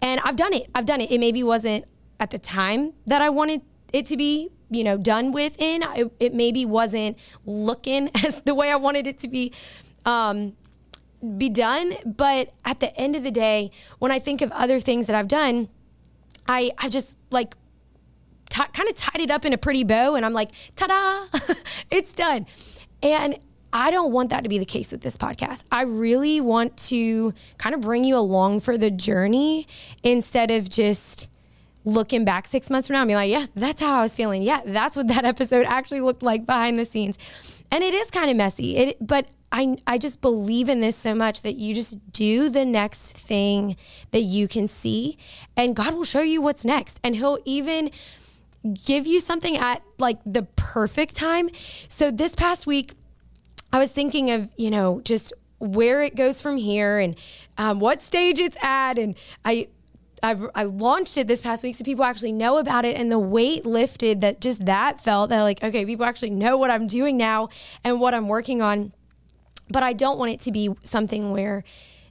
And 0.00 0.18
I've 0.20 0.36
done 0.36 0.54
it. 0.54 0.70
I've 0.74 0.86
done 0.86 1.02
it. 1.02 1.10
It 1.10 1.18
maybe 1.18 1.42
wasn't 1.42 1.84
at 2.18 2.30
the 2.30 2.38
time 2.38 2.94
that 3.06 3.20
I 3.20 3.28
wanted 3.28 3.60
it 3.92 4.06
to 4.06 4.16
be, 4.16 4.48
you 4.70 4.82
know, 4.82 4.96
done 4.96 5.30
with 5.30 5.60
in. 5.60 5.82
It, 5.94 6.10
it 6.18 6.34
maybe 6.34 6.64
wasn't 6.64 7.18
looking 7.44 8.10
as 8.24 8.40
the 8.42 8.54
way 8.54 8.70
I 8.70 8.76
wanted 8.76 9.06
it 9.06 9.18
to 9.18 9.28
be. 9.28 9.52
Um, 10.06 10.56
be 11.36 11.48
done. 11.48 11.94
But 12.04 12.52
at 12.64 12.80
the 12.80 12.96
end 12.98 13.16
of 13.16 13.24
the 13.24 13.30
day, 13.30 13.70
when 13.98 14.12
I 14.12 14.18
think 14.18 14.40
of 14.40 14.50
other 14.52 14.80
things 14.80 15.06
that 15.06 15.16
I've 15.16 15.28
done, 15.28 15.68
I 16.46 16.72
I 16.78 16.88
just 16.88 17.16
like 17.30 17.56
t- 18.48 18.62
kind 18.72 18.88
of 18.88 18.96
tied 18.96 19.20
it 19.20 19.30
up 19.30 19.44
in 19.44 19.52
a 19.52 19.58
pretty 19.58 19.84
bow, 19.84 20.14
and 20.14 20.24
I'm 20.26 20.32
like, 20.32 20.50
ta 20.76 20.86
da, 20.86 21.54
it's 21.90 22.14
done. 22.14 22.46
And 23.02 23.38
I 23.72 23.90
don't 23.90 24.12
want 24.12 24.30
that 24.30 24.42
to 24.42 24.48
be 24.48 24.58
the 24.58 24.64
case 24.64 24.90
with 24.92 25.00
this 25.00 25.16
podcast. 25.16 25.62
I 25.70 25.82
really 25.82 26.40
want 26.40 26.76
to 26.88 27.32
kind 27.58 27.74
of 27.74 27.82
bring 27.82 28.04
you 28.04 28.16
along 28.16 28.60
for 28.60 28.76
the 28.76 28.90
journey 28.90 29.68
instead 30.02 30.50
of 30.50 30.68
just 30.68 31.28
looking 31.84 32.24
back 32.24 32.46
six 32.46 32.68
months 32.68 32.88
from 32.88 32.94
now 32.94 33.02
and 33.02 33.08
be 33.08 33.14
like, 33.14 33.30
yeah, 33.30 33.46
that's 33.54 33.80
how 33.80 34.00
I 34.00 34.02
was 34.02 34.14
feeling. 34.14 34.42
Yeah, 34.42 34.60
that's 34.66 34.96
what 34.96 35.08
that 35.08 35.24
episode 35.24 35.66
actually 35.66 36.00
looked 36.00 36.22
like 36.22 36.46
behind 36.46 36.78
the 36.78 36.84
scenes. 36.84 37.16
And 37.70 37.84
it 37.84 37.94
is 37.94 38.10
kind 38.10 38.30
of 38.30 38.36
messy. 38.36 38.76
It, 38.76 39.06
but 39.06 39.26
I, 39.52 39.76
I 39.86 39.98
just 39.98 40.20
believe 40.20 40.68
in 40.68 40.80
this 40.80 40.96
so 40.96 41.14
much 41.14 41.42
that 41.42 41.56
you 41.56 41.74
just 41.74 42.12
do 42.12 42.48
the 42.48 42.64
next 42.64 43.16
thing 43.16 43.76
that 44.12 44.22
you 44.22 44.46
can 44.46 44.68
see, 44.68 45.18
and 45.56 45.74
God 45.74 45.94
will 45.94 46.04
show 46.04 46.20
you 46.20 46.40
what's 46.40 46.64
next. 46.64 47.00
And 47.02 47.16
He'll 47.16 47.38
even 47.44 47.90
give 48.84 49.06
you 49.06 49.20
something 49.20 49.56
at 49.56 49.82
like 49.98 50.18
the 50.24 50.42
perfect 50.56 51.16
time. 51.16 51.50
So 51.88 52.10
this 52.10 52.34
past 52.34 52.66
week, 52.66 52.94
I 53.72 53.78
was 53.78 53.90
thinking 53.90 54.30
of, 54.30 54.50
you 54.56 54.70
know, 54.70 55.00
just 55.00 55.32
where 55.58 56.02
it 56.02 56.16
goes 56.16 56.40
from 56.40 56.56
here 56.56 56.98
and 56.98 57.16
um, 57.58 57.80
what 57.80 58.00
stage 58.00 58.38
it's 58.38 58.56
at. 58.62 58.98
And 58.98 59.14
I, 59.44 59.68
I've 60.22 60.46
I 60.54 60.64
launched 60.64 61.16
it 61.16 61.28
this 61.28 61.42
past 61.42 61.62
week 61.62 61.74
so 61.74 61.84
people 61.84 62.04
actually 62.04 62.32
know 62.32 62.58
about 62.58 62.84
it 62.84 62.96
and 62.96 63.10
the 63.10 63.18
weight 63.18 63.64
lifted 63.64 64.20
that 64.20 64.40
just 64.40 64.66
that 64.66 65.02
felt 65.02 65.30
that 65.30 65.42
like 65.42 65.62
okay 65.62 65.86
people 65.86 66.04
actually 66.04 66.28
know 66.28 66.58
what 66.58 66.70
I'm 66.70 66.86
doing 66.86 67.16
now 67.16 67.48
and 67.84 68.00
what 68.00 68.12
I'm 68.12 68.28
working 68.28 68.60
on 68.60 68.92
but 69.70 69.82
I 69.82 69.92
don't 69.92 70.18
want 70.18 70.32
it 70.32 70.40
to 70.40 70.52
be 70.52 70.70
something 70.82 71.30
where 71.30 71.64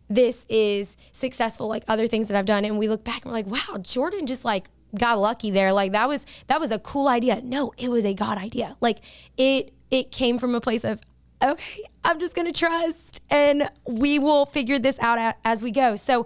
this 0.10 0.46
is 0.50 0.98
successful 1.12 1.68
like 1.68 1.84
other 1.88 2.08
things 2.08 2.28
that 2.28 2.38
I've 2.38 2.46
done 2.46 2.66
and 2.66 2.80
we 2.80 2.90
look 2.90 3.04
back 3.04 3.24
and 3.24 3.26
we're 3.26 3.44
like, 3.44 3.48
wow, 3.48 3.78
Jordan 3.78 4.26
just 4.26 4.44
like 4.44 4.70
got 4.98 5.20
lucky 5.20 5.52
there. 5.52 5.72
Like 5.72 5.92
that 5.92 6.08
was 6.08 6.26
that 6.48 6.60
was 6.60 6.72
a 6.72 6.80
cool 6.80 7.08
idea. 7.08 7.42
No, 7.44 7.74
it 7.78 7.90
was 7.90 8.06
a 8.06 8.14
God 8.14 8.38
idea. 8.38 8.76
Like 8.82 9.00
it 9.38 9.74
it 9.92 10.12
came 10.12 10.40
from 10.40 10.56
a 10.56 10.62
place 10.62 10.84
of 10.84 11.02
okay, 11.42 11.84
I'm 12.04 12.20
just 12.20 12.36
going 12.36 12.52
to 12.52 12.58
trust 12.58 13.22
and 13.30 13.70
we 13.88 14.20
will 14.20 14.46
figure 14.46 14.80
this 14.80 14.98
out 15.00 15.36
as 15.46 15.62
we 15.62 15.72
go. 15.72 15.96
So 15.96 16.26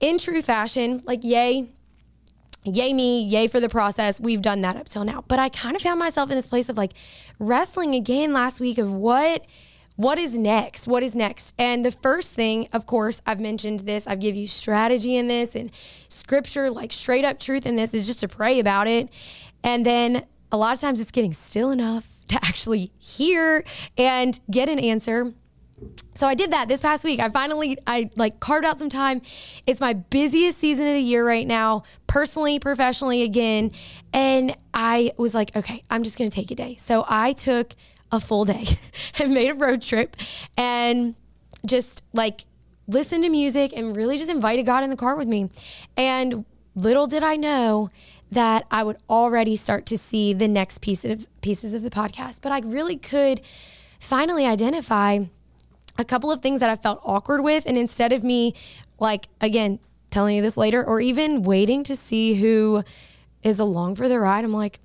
in 0.00 0.18
true 0.18 0.42
fashion, 0.42 1.02
like 1.04 1.22
yay, 1.22 1.68
yay 2.64 2.92
me, 2.92 3.22
yay 3.22 3.48
for 3.48 3.60
the 3.60 3.68
process. 3.68 4.20
We've 4.20 4.42
done 4.42 4.60
that 4.62 4.76
up 4.76 4.88
till 4.88 5.04
now. 5.04 5.24
But 5.28 5.38
I 5.38 5.48
kind 5.48 5.76
of 5.76 5.82
found 5.82 5.98
myself 5.98 6.30
in 6.30 6.36
this 6.36 6.46
place 6.46 6.68
of 6.68 6.76
like 6.76 6.94
wrestling 7.38 7.94
again 7.94 8.32
last 8.32 8.60
week 8.60 8.78
of 8.78 8.92
what 8.92 9.44
what 9.98 10.16
is 10.16 10.38
next? 10.38 10.86
What 10.86 11.02
is 11.02 11.16
next? 11.16 11.56
And 11.58 11.84
the 11.84 11.90
first 11.90 12.30
thing, 12.30 12.68
of 12.72 12.86
course, 12.86 13.20
I've 13.26 13.40
mentioned 13.40 13.80
this, 13.80 14.06
I've 14.06 14.20
give 14.20 14.36
you 14.36 14.46
strategy 14.46 15.16
in 15.16 15.26
this 15.26 15.56
and 15.56 15.72
scripture, 16.08 16.70
like 16.70 16.92
straight 16.92 17.24
up 17.24 17.40
truth 17.40 17.66
in 17.66 17.74
this 17.74 17.92
is 17.94 18.06
just 18.06 18.20
to 18.20 18.28
pray 18.28 18.60
about 18.60 18.86
it. 18.86 19.08
And 19.64 19.84
then 19.84 20.24
a 20.52 20.56
lot 20.56 20.72
of 20.72 20.80
times 20.80 21.00
it's 21.00 21.10
getting 21.10 21.32
still 21.32 21.72
enough 21.72 22.06
to 22.28 22.36
actually 22.36 22.92
hear 22.96 23.64
and 23.96 24.38
get 24.48 24.68
an 24.68 24.78
answer. 24.78 25.34
So 26.14 26.28
I 26.28 26.34
did 26.36 26.52
that 26.52 26.68
this 26.68 26.80
past 26.80 27.02
week. 27.02 27.18
I 27.18 27.28
finally 27.28 27.76
I 27.84 28.10
like 28.14 28.38
carved 28.38 28.64
out 28.64 28.78
some 28.78 28.88
time. 28.88 29.20
It's 29.66 29.80
my 29.80 29.94
busiest 29.94 30.58
season 30.58 30.86
of 30.86 30.92
the 30.92 31.00
year 31.00 31.26
right 31.26 31.46
now, 31.46 31.82
personally, 32.06 32.60
professionally 32.60 33.22
again, 33.22 33.72
and 34.12 34.56
I 34.72 35.10
was 35.18 35.34
like, 35.34 35.56
okay, 35.56 35.82
I'm 35.90 36.04
just 36.04 36.16
going 36.16 36.30
to 36.30 36.34
take 36.34 36.52
a 36.52 36.54
day. 36.54 36.76
So 36.76 37.04
I 37.08 37.32
took 37.32 37.74
a 38.10 38.20
full 38.20 38.44
day 38.44 38.64
and 39.18 39.32
made 39.32 39.50
a 39.50 39.54
road 39.54 39.82
trip 39.82 40.16
and 40.56 41.14
just 41.66 42.02
like 42.12 42.42
listened 42.86 43.22
to 43.24 43.28
music 43.28 43.72
and 43.76 43.94
really 43.94 44.16
just 44.16 44.30
invited 44.30 44.64
God 44.64 44.82
in 44.82 44.90
the 44.90 44.96
car 44.96 45.16
with 45.16 45.28
me. 45.28 45.50
And 45.96 46.44
little 46.74 47.06
did 47.06 47.22
I 47.22 47.36
know 47.36 47.90
that 48.30 48.66
I 48.70 48.82
would 48.82 48.98
already 49.08 49.56
start 49.56 49.86
to 49.86 49.98
see 49.98 50.32
the 50.32 50.48
next 50.48 50.80
piece 50.80 51.04
of 51.04 51.26
pieces 51.40 51.74
of 51.74 51.82
the 51.82 51.90
podcast, 51.90 52.40
but 52.42 52.52
I 52.52 52.60
really 52.60 52.96
could 52.96 53.40
finally 53.98 54.46
identify 54.46 55.20
a 55.98 56.04
couple 56.04 56.30
of 56.30 56.40
things 56.40 56.60
that 56.60 56.70
I 56.70 56.76
felt 56.76 57.00
awkward 57.04 57.42
with. 57.42 57.64
And 57.66 57.76
instead 57.76 58.12
of 58.12 58.22
me, 58.22 58.54
like, 59.00 59.28
again, 59.40 59.80
telling 60.10 60.36
you 60.36 60.42
this 60.42 60.56
later, 60.56 60.84
or 60.84 61.00
even 61.00 61.42
waiting 61.42 61.82
to 61.84 61.96
see 61.96 62.34
who 62.34 62.84
is 63.42 63.58
along 63.58 63.96
for 63.96 64.08
the 64.08 64.20
ride, 64.20 64.44
I'm 64.44 64.52
like, 64.52 64.80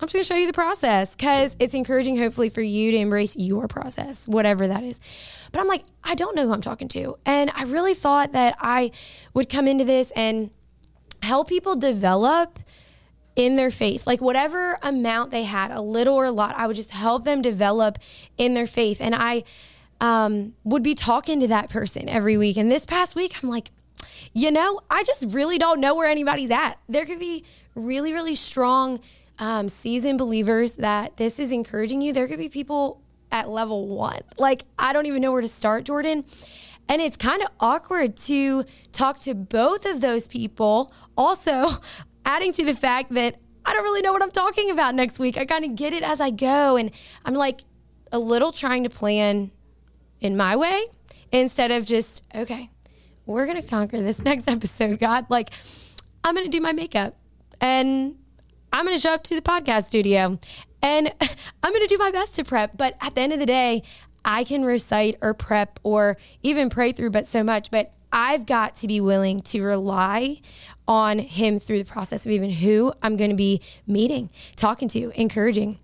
I'm 0.00 0.08
just 0.08 0.12
going 0.12 0.22
to 0.24 0.26
show 0.26 0.34
you 0.34 0.46
the 0.46 0.52
process 0.52 1.14
because 1.14 1.56
it's 1.60 1.72
encouraging, 1.72 2.16
hopefully, 2.16 2.48
for 2.48 2.60
you 2.60 2.90
to 2.90 2.96
embrace 2.96 3.36
your 3.36 3.68
process, 3.68 4.26
whatever 4.26 4.66
that 4.66 4.82
is. 4.82 5.00
But 5.52 5.60
I'm 5.60 5.68
like, 5.68 5.84
I 6.02 6.14
don't 6.14 6.34
know 6.34 6.46
who 6.46 6.52
I'm 6.52 6.60
talking 6.60 6.88
to. 6.88 7.16
And 7.24 7.50
I 7.54 7.62
really 7.62 7.94
thought 7.94 8.32
that 8.32 8.56
I 8.58 8.90
would 9.34 9.48
come 9.48 9.68
into 9.68 9.84
this 9.84 10.10
and 10.16 10.50
help 11.22 11.48
people 11.48 11.76
develop 11.76 12.58
in 13.36 13.56
their 13.56 13.70
faith. 13.70 14.06
Like 14.06 14.20
whatever 14.20 14.78
amount 14.82 15.30
they 15.30 15.44
had, 15.44 15.70
a 15.70 15.80
little 15.80 16.14
or 16.14 16.26
a 16.26 16.30
lot, 16.32 16.56
I 16.56 16.66
would 16.66 16.76
just 16.76 16.90
help 16.90 17.24
them 17.24 17.40
develop 17.40 17.98
in 18.36 18.54
their 18.54 18.66
faith. 18.66 19.00
And 19.00 19.14
I 19.14 19.44
um, 20.00 20.54
would 20.64 20.82
be 20.82 20.94
talking 20.94 21.40
to 21.40 21.46
that 21.48 21.70
person 21.70 22.08
every 22.08 22.36
week. 22.36 22.56
And 22.56 22.70
this 22.70 22.84
past 22.84 23.14
week, 23.14 23.36
I'm 23.42 23.48
like, 23.48 23.70
you 24.32 24.50
know, 24.50 24.80
I 24.90 25.04
just 25.04 25.32
really 25.32 25.58
don't 25.58 25.80
know 25.80 25.94
where 25.94 26.08
anybody's 26.08 26.50
at. 26.50 26.78
There 26.88 27.06
could 27.06 27.20
be 27.20 27.44
really, 27.74 28.12
really 28.12 28.34
strong 28.34 29.00
um, 29.38 29.68
seasoned 29.68 30.18
believers 30.18 30.74
that 30.74 31.16
this 31.16 31.38
is 31.38 31.52
encouraging 31.52 32.00
you. 32.00 32.12
There 32.12 32.28
could 32.28 32.38
be 32.38 32.48
people 32.48 33.00
at 33.32 33.48
level 33.48 33.88
one. 33.88 34.20
Like, 34.38 34.64
I 34.78 34.92
don't 34.92 35.06
even 35.06 35.20
know 35.20 35.32
where 35.32 35.40
to 35.40 35.48
start, 35.48 35.84
Jordan. 35.84 36.24
And 36.88 37.00
it's 37.00 37.16
kind 37.16 37.42
of 37.42 37.48
awkward 37.60 38.16
to 38.18 38.64
talk 38.92 39.18
to 39.20 39.34
both 39.34 39.86
of 39.86 40.00
those 40.00 40.28
people. 40.28 40.92
Also, 41.16 41.80
adding 42.24 42.52
to 42.52 42.64
the 42.64 42.74
fact 42.74 43.12
that 43.14 43.36
I 43.64 43.72
don't 43.72 43.82
really 43.82 44.02
know 44.02 44.12
what 44.12 44.22
I'm 44.22 44.30
talking 44.30 44.70
about 44.70 44.94
next 44.94 45.18
week. 45.18 45.38
I 45.38 45.46
kind 45.46 45.64
of 45.64 45.74
get 45.74 45.92
it 45.92 46.02
as 46.02 46.20
I 46.20 46.30
go. 46.30 46.76
And 46.76 46.90
I'm 47.24 47.34
like 47.34 47.62
a 48.12 48.18
little 48.18 48.52
trying 48.52 48.84
to 48.84 48.90
plan 48.90 49.50
in 50.20 50.36
my 50.36 50.54
way 50.54 50.84
instead 51.32 51.70
of 51.70 51.84
just, 51.84 52.24
okay, 52.34 52.70
we're 53.26 53.46
going 53.46 53.60
to 53.60 53.66
conquer 53.66 54.00
this 54.00 54.18
next 54.22 54.48
episode, 54.48 54.98
God. 54.98 55.26
Like, 55.28 55.50
I'm 56.22 56.34
going 56.34 56.46
to 56.46 56.50
do 56.50 56.60
my 56.60 56.72
makeup 56.72 57.16
and 57.60 58.16
I'm 58.74 58.84
going 58.84 58.96
to 58.96 59.00
show 59.00 59.12
up 59.14 59.22
to 59.24 59.36
the 59.36 59.40
podcast 59.40 59.84
studio 59.84 60.36
and 60.82 61.14
I'm 61.62 61.72
going 61.72 61.80
to 61.82 61.86
do 61.86 61.96
my 61.96 62.10
best 62.10 62.34
to 62.34 62.44
prep. 62.44 62.76
But 62.76 62.96
at 63.00 63.14
the 63.14 63.20
end 63.20 63.32
of 63.32 63.38
the 63.38 63.46
day, 63.46 63.84
I 64.24 64.42
can 64.42 64.64
recite 64.64 65.16
or 65.22 65.32
prep 65.32 65.78
or 65.84 66.16
even 66.42 66.70
pray 66.70 66.90
through, 66.90 67.10
but 67.10 67.24
so 67.24 67.44
much. 67.44 67.70
But 67.70 67.92
I've 68.12 68.46
got 68.46 68.74
to 68.76 68.88
be 68.88 69.00
willing 69.00 69.38
to 69.42 69.62
rely 69.62 70.40
on 70.88 71.20
Him 71.20 71.60
through 71.60 71.78
the 71.78 71.84
process 71.84 72.26
of 72.26 72.32
even 72.32 72.50
who 72.50 72.92
I'm 73.00 73.16
going 73.16 73.30
to 73.30 73.36
be 73.36 73.60
meeting, 73.86 74.28
talking 74.56 74.88
to, 74.88 75.12
encouraging. 75.14 75.78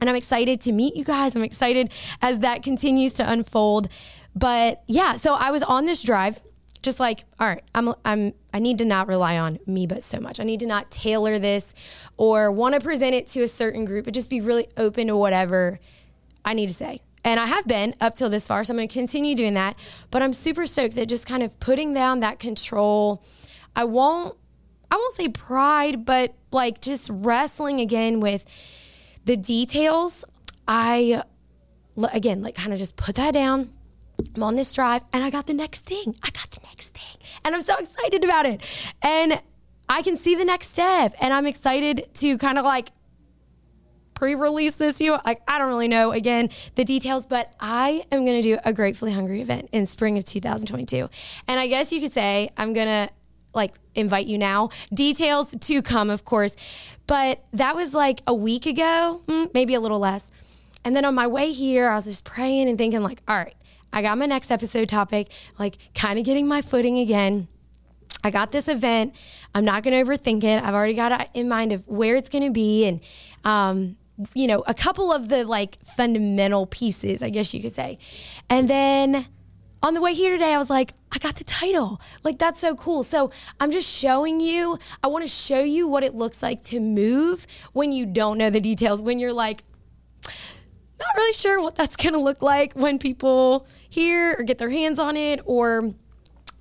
And 0.00 0.08
I'm 0.08 0.16
excited 0.16 0.62
to 0.62 0.72
meet 0.72 0.96
you 0.96 1.04
guys. 1.04 1.36
I'm 1.36 1.44
excited 1.44 1.92
as 2.22 2.38
that 2.38 2.62
continues 2.62 3.12
to 3.14 3.30
unfold. 3.30 3.88
But 4.34 4.82
yeah, 4.86 5.16
so 5.16 5.34
I 5.34 5.50
was 5.50 5.62
on 5.62 5.84
this 5.84 6.02
drive 6.02 6.40
just 6.84 7.00
like 7.00 7.24
all 7.40 7.48
right 7.48 7.64
i'm 7.74 7.92
i'm 8.04 8.32
i 8.52 8.58
need 8.58 8.78
to 8.78 8.84
not 8.84 9.08
rely 9.08 9.36
on 9.36 9.58
me 9.66 9.86
but 9.86 10.02
so 10.02 10.20
much 10.20 10.38
i 10.38 10.44
need 10.44 10.60
to 10.60 10.66
not 10.66 10.90
tailor 10.90 11.38
this 11.38 11.74
or 12.16 12.52
want 12.52 12.74
to 12.74 12.80
present 12.80 13.14
it 13.14 13.26
to 13.26 13.42
a 13.42 13.48
certain 13.48 13.84
group 13.84 14.04
but 14.04 14.14
just 14.14 14.30
be 14.30 14.40
really 14.40 14.68
open 14.76 15.08
to 15.08 15.16
whatever 15.16 15.80
i 16.44 16.54
need 16.54 16.68
to 16.68 16.74
say 16.74 17.00
and 17.24 17.40
I 17.40 17.46
have 17.46 17.66
been 17.66 17.94
up 18.02 18.14
till 18.14 18.28
this 18.28 18.46
far, 18.46 18.64
so 18.64 18.72
I'm 18.72 18.76
going 18.76 18.86
to 18.86 18.92
continue 18.92 19.34
doing 19.34 19.54
that. 19.54 19.76
But 20.10 20.22
I'm 20.22 20.34
super 20.34 20.66
stoked 20.66 20.94
that 20.96 21.06
just 21.06 21.26
kind 21.26 21.42
of 21.42 21.58
putting 21.58 21.94
down 21.94 22.20
that 22.20 22.38
control. 22.38 23.24
I 23.74 23.84
won't 23.84 24.36
I 24.90 24.96
won't 24.96 25.14
say 25.14 25.28
pride, 25.28 26.04
but 26.04 26.34
like 26.52 26.80
just 26.80 27.10
wrestling 27.12 27.80
again 27.80 28.20
with 28.20 28.44
the 29.24 29.36
details. 29.36 30.24
I 30.68 31.22
again 32.12 32.42
like 32.42 32.54
kind 32.54 32.72
of 32.72 32.78
just 32.78 32.96
put 32.96 33.14
that 33.16 33.32
down. 33.32 33.72
I'm 34.34 34.42
on 34.42 34.56
this 34.56 34.72
drive 34.72 35.02
and 35.12 35.24
I 35.24 35.30
got 35.30 35.46
the 35.46 35.54
next 35.54 35.84
thing. 35.84 36.16
I 36.22 36.30
got 36.30 36.50
the 36.50 36.60
next 36.64 36.94
thing. 36.94 37.16
And 37.44 37.54
I'm 37.54 37.60
so 37.60 37.76
excited 37.76 38.24
about 38.24 38.46
it. 38.46 38.60
And 39.02 39.40
I 39.88 40.02
can 40.02 40.16
see 40.16 40.34
the 40.34 40.44
next 40.44 40.72
step 40.72 41.14
and 41.20 41.32
I'm 41.32 41.46
excited 41.46 42.08
to 42.14 42.38
kind 42.38 42.58
of 42.58 42.64
like 42.64 42.88
pre-release 44.14 44.76
this 44.76 45.00
you 45.00 45.18
like 45.24 45.42
I 45.48 45.58
don't 45.58 45.68
really 45.68 45.88
know 45.88 46.12
again 46.12 46.48
the 46.76 46.84
details 46.84 47.26
but 47.26 47.54
I 47.58 48.04
am 48.12 48.24
going 48.24 48.40
to 48.40 48.48
do 48.48 48.58
a 48.64 48.72
gratefully 48.72 49.12
hungry 49.12 49.40
event 49.40 49.68
in 49.72 49.86
spring 49.86 50.16
of 50.16 50.24
2022 50.24 51.10
and 51.48 51.60
I 51.60 51.66
guess 51.66 51.92
you 51.92 52.00
could 52.00 52.12
say 52.12 52.50
I'm 52.56 52.72
going 52.72 52.86
to 52.86 53.10
like 53.54 53.72
invite 53.94 54.26
you 54.26 54.38
now 54.38 54.70
details 54.92 55.54
to 55.60 55.82
come 55.82 56.10
of 56.10 56.24
course 56.24 56.54
but 57.06 57.44
that 57.52 57.74
was 57.74 57.92
like 57.92 58.22
a 58.26 58.34
week 58.34 58.66
ago 58.66 59.22
hmm, 59.28 59.46
maybe 59.52 59.74
a 59.74 59.80
little 59.80 59.98
less 59.98 60.30
and 60.84 60.94
then 60.94 61.04
on 61.04 61.14
my 61.14 61.26
way 61.26 61.50
here 61.50 61.88
I 61.88 61.96
was 61.96 62.04
just 62.04 62.24
praying 62.24 62.68
and 62.68 62.78
thinking 62.78 63.02
like 63.02 63.20
all 63.26 63.36
right 63.36 63.56
I 63.94 64.02
got 64.02 64.18
my 64.18 64.26
next 64.26 64.50
episode 64.50 64.88
topic 64.88 65.30
like 65.58 65.78
kind 65.94 66.18
of 66.18 66.24
getting 66.24 66.46
my 66.46 66.60
footing 66.60 66.98
again 66.98 67.48
I 68.22 68.30
got 68.30 68.52
this 68.52 68.68
event. 68.68 69.14
I'm 69.54 69.64
not 69.64 69.82
going 69.82 70.04
to 70.04 70.10
overthink 70.10 70.44
it. 70.44 70.62
I've 70.62 70.74
already 70.74 70.94
got 70.94 71.20
it 71.20 71.28
in 71.34 71.48
mind 71.48 71.72
of 71.72 71.86
where 71.88 72.16
it's 72.16 72.28
going 72.28 72.44
to 72.44 72.50
be 72.50 72.86
and 72.86 73.00
um, 73.44 73.96
you 74.34 74.46
know, 74.46 74.62
a 74.66 74.74
couple 74.74 75.12
of 75.12 75.28
the 75.28 75.44
like 75.44 75.78
fundamental 75.84 76.66
pieces, 76.66 77.22
I 77.22 77.30
guess 77.30 77.52
you 77.52 77.60
could 77.60 77.72
say. 77.72 77.98
And 78.48 78.68
then 78.68 79.26
on 79.82 79.94
the 79.94 80.00
way 80.00 80.14
here 80.14 80.30
today, 80.30 80.54
I 80.54 80.58
was 80.58 80.70
like, 80.70 80.92
I 81.12 81.18
got 81.18 81.36
the 81.36 81.44
title. 81.44 82.00
Like, 82.22 82.38
that's 82.38 82.60
so 82.60 82.74
cool. 82.74 83.02
So 83.02 83.30
I'm 83.60 83.70
just 83.70 83.90
showing 83.90 84.40
you, 84.40 84.78
I 85.02 85.08
want 85.08 85.24
to 85.24 85.28
show 85.28 85.60
you 85.60 85.88
what 85.88 86.04
it 86.04 86.14
looks 86.14 86.42
like 86.42 86.62
to 86.64 86.80
move 86.80 87.46
when 87.72 87.92
you 87.92 88.06
don't 88.06 88.38
know 88.38 88.50
the 88.50 88.60
details, 88.60 89.02
when 89.02 89.18
you're 89.18 89.32
like, 89.32 89.62
not 90.24 91.14
really 91.16 91.34
sure 91.34 91.60
what 91.60 91.74
that's 91.74 91.96
going 91.96 92.14
to 92.14 92.20
look 92.20 92.40
like 92.40 92.72
when 92.74 92.98
people 92.98 93.66
hear 93.94 94.36
or 94.38 94.42
get 94.42 94.58
their 94.58 94.70
hands 94.70 94.98
on 94.98 95.16
it 95.16 95.40
or 95.44 95.94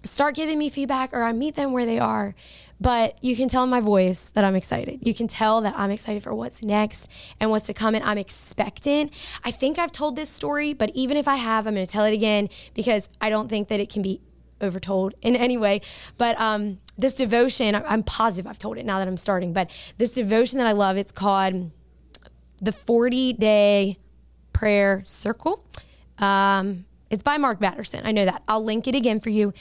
start 0.04 0.36
giving 0.36 0.58
me 0.60 0.70
feedback 0.70 1.14
or 1.14 1.24
I 1.24 1.34
meet 1.34 1.56
them 1.56 1.72
where 1.72 1.86
they 1.86 2.00
are. 2.00 2.36
But 2.80 3.18
you 3.24 3.36
can 3.36 3.48
tell 3.48 3.64
in 3.64 3.70
my 3.70 3.80
voice 3.80 4.30
that 4.34 4.44
I'm 4.44 4.56
excited. 4.56 5.00
You 5.02 5.14
can 5.14 5.28
tell 5.28 5.62
that 5.62 5.74
I'm 5.78 5.90
excited 5.90 6.22
for 6.22 6.34
what's 6.36 6.64
next 6.64 7.10
and 7.40 7.50
what's 7.50 7.68
to 7.68 7.74
come, 7.74 7.96
and 7.96 8.04
I'm 8.04 8.18
expectant. 8.18 9.14
I 9.46 9.52
think 9.52 9.80
I've 9.80 9.92
told 9.92 10.18
this 10.18 10.30
story, 10.30 10.74
but 10.74 10.92
even 10.94 11.16
if 11.16 11.28
I 11.28 11.36
have, 11.36 11.66
I'm 11.66 11.76
going 11.76 11.86
to 11.86 11.92
tell 11.92 12.04
it 12.04 12.14
again 12.14 12.50
because 12.74 13.08
I 13.22 13.30
don't 13.30 13.48
think 13.48 13.70
that 13.70 13.80
it 13.80 13.90
can 13.90 14.02
be 14.02 14.20
overtold 14.60 15.14
in 15.22 15.36
any 15.38 15.58
way. 15.58 15.82
But 16.18 16.38
um, 16.40 16.80
this 16.98 17.14
devotion, 17.14 17.76
I'm 17.76 18.04
positive 18.04 18.50
I've 18.50 18.60
told 18.60 18.78
it 18.78 18.86
now 18.86 19.00
that 19.00 19.08
I'm 19.08 19.18
starting, 19.18 19.54
but 19.54 19.70
this 19.98 20.14
devotion 20.14 20.58
that 20.58 20.68
I 20.68 20.74
love, 20.74 20.98
it's 20.98 21.12
called 21.14 21.72
the 22.62 22.74
40 22.74 23.34
Day 23.34 23.98
Prayer 24.52 25.04
Circle. 25.06 25.64
Um, 26.18 26.86
it's 27.14 27.24
by 27.24 27.38
Mark 27.38 27.60
Batterson. 27.60 28.02
I 28.04 28.12
know 28.12 28.26
that. 28.26 28.44
I'll 28.48 28.64
link 28.64 28.88
it 28.88 28.96
again 28.96 29.20
for 29.20 29.30
you. 29.30 29.54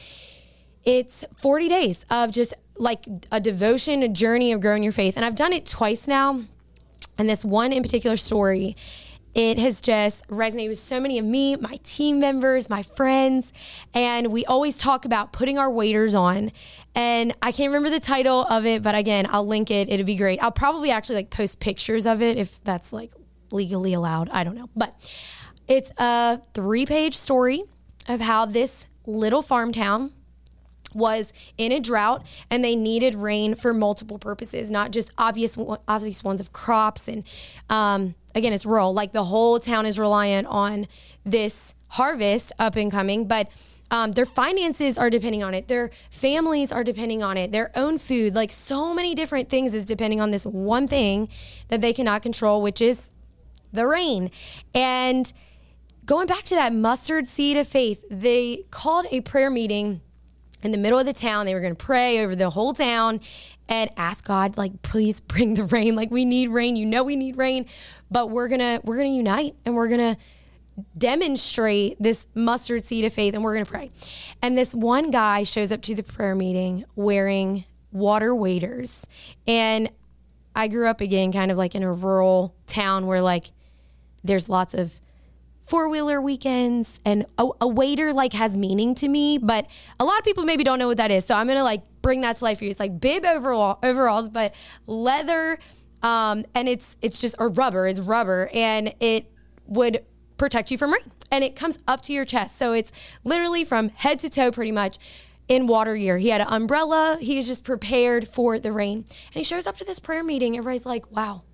It's 0.85 1.25
40 1.37 1.69
days 1.69 2.05
of 2.11 2.33
just 2.33 2.55
like 2.77 3.07
a 3.31 3.41
devotion, 3.41 4.03
a 4.03 4.09
journey 4.09 4.53
of 4.53 4.61
growing 4.61 4.83
your 4.83 4.93
faith. 4.93 5.17
And 5.17 5.25
I've 5.25 5.37
done 5.37 5.53
it 5.53 5.67
twice 5.67 6.09
now. 6.09 6.43
And 7.19 7.29
this 7.29 7.45
one 7.45 7.73
in 7.73 7.83
particular 7.83 8.17
story, 8.17 8.75
it 9.35 9.59
has 9.59 9.81
just 9.81 10.27
resonated 10.29 10.71
with 10.71 10.79
so 10.79 10.99
many 10.99 11.19
of 11.19 11.25
me, 11.25 11.57
my 11.57 11.79
team 11.85 12.19
members, 12.19 12.69
my 12.69 12.83
friends. 12.83 13.53
And 13.95 14.33
we 14.33 14.45
always 14.47 14.79
talk 14.79 15.05
about 15.05 15.33
putting 15.33 15.59
our 15.59 15.71
waders 15.71 16.15
on. 16.15 16.51
And 16.95 17.35
I 17.43 17.53
can't 17.53 17.69
remember 17.69 17.91
the 17.91 18.01
title 18.01 18.43
of 18.45 18.67
it, 18.67 18.83
but 18.83 18.95
again, 18.95 19.27
I'll 19.31 19.47
link 19.47 19.71
it. 19.71 19.89
It'd 19.89 20.07
be 20.07 20.17
great. 20.17 20.43
I'll 20.43 20.51
probably 20.51 20.91
actually 20.91 21.17
like 21.17 21.31
post 21.31 21.61
pictures 21.61 22.07
of 22.07 22.23
it 22.23 22.39
if 22.39 22.63
that's 22.65 22.93
like 22.93 23.13
legally 23.53 23.93
allowed. 23.93 24.31
I 24.31 24.43
don't 24.43 24.55
know. 24.55 24.69
But 24.75 24.95
it's 25.73 25.91
a 25.97 26.41
three 26.53 26.85
page 26.85 27.17
story 27.17 27.63
of 28.07 28.21
how 28.21 28.45
this 28.45 28.87
little 29.07 29.41
farm 29.41 29.73
town 29.73 30.13
was 30.93 31.33
in 31.57 31.73
a 31.73 31.81
drought 31.81 32.27
and 32.51 32.63
they 32.63 32.77
needed 32.77 33.15
rain 33.15 33.55
for 33.55 33.73
multiple 33.73 34.19
purposes, 34.19 34.71
not 34.71 34.91
just 34.91 35.11
obvious 35.17 35.57
obvious 35.89 36.23
ones 36.23 36.43
of 36.43 36.53
crops 36.53 37.09
and 37.09 37.25
um, 37.71 38.15
again 38.35 38.53
it's 38.53 38.67
rural. 38.67 38.93
Like 38.93 39.13
the 39.13 39.25
whole 39.25 39.59
town 39.59 39.87
is 39.87 39.99
reliant 39.99 40.47
on 40.49 40.87
this 41.25 41.75
harvest 41.89 42.53
up 42.59 42.77
and 42.77 42.91
coming, 42.91 43.27
but 43.27 43.51
um, 43.91 44.13
their 44.13 44.27
finances 44.27 44.99
are 44.99 45.09
depending 45.09 45.43
on 45.43 45.55
it. 45.55 45.69
Their 45.69 45.91
families 46.11 46.71
are 46.71 46.85
depending 46.85 47.23
on 47.23 47.39
it. 47.39 47.51
Their 47.53 47.71
own 47.75 47.99
food, 47.99 48.35
like 48.35 48.51
so 48.51 48.93
many 48.93 49.15
different 49.15 49.49
things, 49.49 49.75
is 49.75 49.85
depending 49.85 50.19
on 50.21 50.31
this 50.31 50.45
one 50.45 50.87
thing 50.89 51.29
that 51.69 51.83
they 51.83 51.93
cannot 51.93 52.23
control, 52.23 52.63
which 52.63 52.81
is 52.81 53.11
the 53.73 53.87
rain. 53.87 54.31
And 54.75 55.31
going 56.05 56.27
back 56.27 56.45
to 56.45 56.55
that 56.55 56.73
mustard 56.73 57.27
seed 57.27 57.57
of 57.57 57.69
faith, 57.69 58.05
they 58.11 58.65
called 58.71 59.07
a 59.11 59.21
prayer 59.21 59.51
meeting 59.51 60.01
in 60.63 60.71
the 60.71 60.79
middle 60.79 60.99
of 60.99 61.07
the 61.07 61.13
town. 61.13 61.47
They 61.47 61.55
were 61.55 61.61
going 61.61 61.77
to 61.77 61.85
pray 61.85 62.21
over 62.21 62.35
the 62.35 62.51
whole 62.51 62.73
town 62.73 63.21
and 63.69 63.91
ask 63.97 64.25
God, 64.25 64.57
like, 64.57 64.83
please 64.83 65.21
bring 65.21 65.55
the 65.55 65.65
rain. 65.65 65.95
Like, 65.97 66.11
we 66.11 66.25
need 66.25 66.49
rain. 66.49 66.77
You 66.77 66.87
know, 66.87 67.03
we 67.03 67.17
need 67.17 67.37
rain, 67.37 67.67
but 68.11 68.31
we're 68.31 68.49
gonna 68.49 68.81
we're 68.85 68.97
gonna 68.97 69.09
unite 69.09 69.55
and 69.65 69.75
we're 69.75 69.89
gonna 69.89 70.17
demonstrate 70.97 71.97
this 72.01 72.27
mustard 72.35 72.83
seed 72.85 73.05
of 73.05 73.13
faith 73.13 73.35
and 73.35 73.45
we're 73.45 73.55
gonna 73.55 73.67
pray. 73.67 73.91
And 74.41 74.57
this 74.57 74.75
one 74.75 75.11
guy 75.11 75.43
shows 75.43 75.71
up 75.71 75.83
to 75.83 75.95
the 75.95 76.03
prayer 76.03 76.35
meeting 76.35 76.85
wearing 76.97 77.65
water 77.93 78.35
waders 78.35 79.07
and 79.47 79.91
I 80.55 80.69
grew 80.69 80.87
up 80.87 81.01
again 81.01 81.31
kind 81.31 81.51
of 81.51 81.59
like 81.59 81.75
in 81.75 81.83
a 81.83 81.93
rural 81.93 82.55
town 82.67 83.07
where 83.07 83.21
like 83.21 83.53
there's 84.25 84.49
lots 84.49 84.73
of 84.73 84.95
four 85.73 85.89
wheeler 85.89 86.21
weekends 86.21 87.01
and 87.03 87.25
a, 87.39 87.49
a, 87.63 87.67
wader 87.67 88.13
like 88.13 88.35
has 88.35 88.59
meaning 88.59 88.95
to 88.95 89.09
me, 89.09 89.39
but 89.39 89.67
a 89.99 90.05
lot 90.05 90.19
of 90.19 90.25
people 90.27 90.45
maybe 90.45 90.63
don't 90.63 90.79
know 90.79 90.87
what 90.87 90.99
that 90.99 91.11
is. 91.11 91.25
So 91.25 91.35
I'm 91.35 91.49
gonna 91.49 91.65
like 91.65 91.83
bring 92.03 92.21
that 92.21 92.37
to 92.37 92.45
life 92.45 92.59
for 92.59 92.65
you. 92.65 92.71
It's 92.71 92.79
like 92.79 93.01
bib 93.01 93.25
overall 93.25 93.79
overalls, 93.83 94.29
but 94.29 94.55
leather, 94.87 95.59
um, 96.03 96.45
and 96.55 96.69
it's 96.69 96.99
it's 97.01 97.23
just 97.23 97.37
or 97.39 97.49
rubber. 97.49 97.87
It's 97.87 98.01
rubber, 98.01 98.51
and 98.53 98.93
it 99.01 99.33
would 99.65 100.05
protect 100.37 100.71
you 100.71 100.77
from 100.77 100.93
rain, 100.93 101.11
and 101.31 101.43
it 101.43 101.57
comes 101.57 101.79
up 101.89 102.03
to 102.03 102.13
your 102.13 102.27
chest. 102.27 102.59
So 102.59 102.75
it's 102.75 102.93
literally 103.25 103.65
from 103.65 103.89
head 103.89 104.19
to 104.19 104.29
toe, 104.29 104.53
pretty 104.53 104.73
much. 104.73 104.99
In 105.49 105.67
water 105.67 105.97
year, 105.97 106.19
he 106.19 106.29
had 106.29 106.43
an 106.43 106.49
umbrella. 106.51 107.17
He 107.19 107.39
is 107.39 107.49
just 107.49 107.65
prepared 107.65 108.29
for 108.29 108.59
the 108.59 108.73
rain, 108.73 108.99
and 108.99 109.35
he 109.35 109.43
shows 109.43 109.67
up 109.67 109.79
to 109.79 109.87
this 109.87 110.01
prayer 110.01 110.23
meeting. 110.23 110.55
Everybody's 110.55 110.85
like, 110.85 111.11
"Wow, 111.11 111.45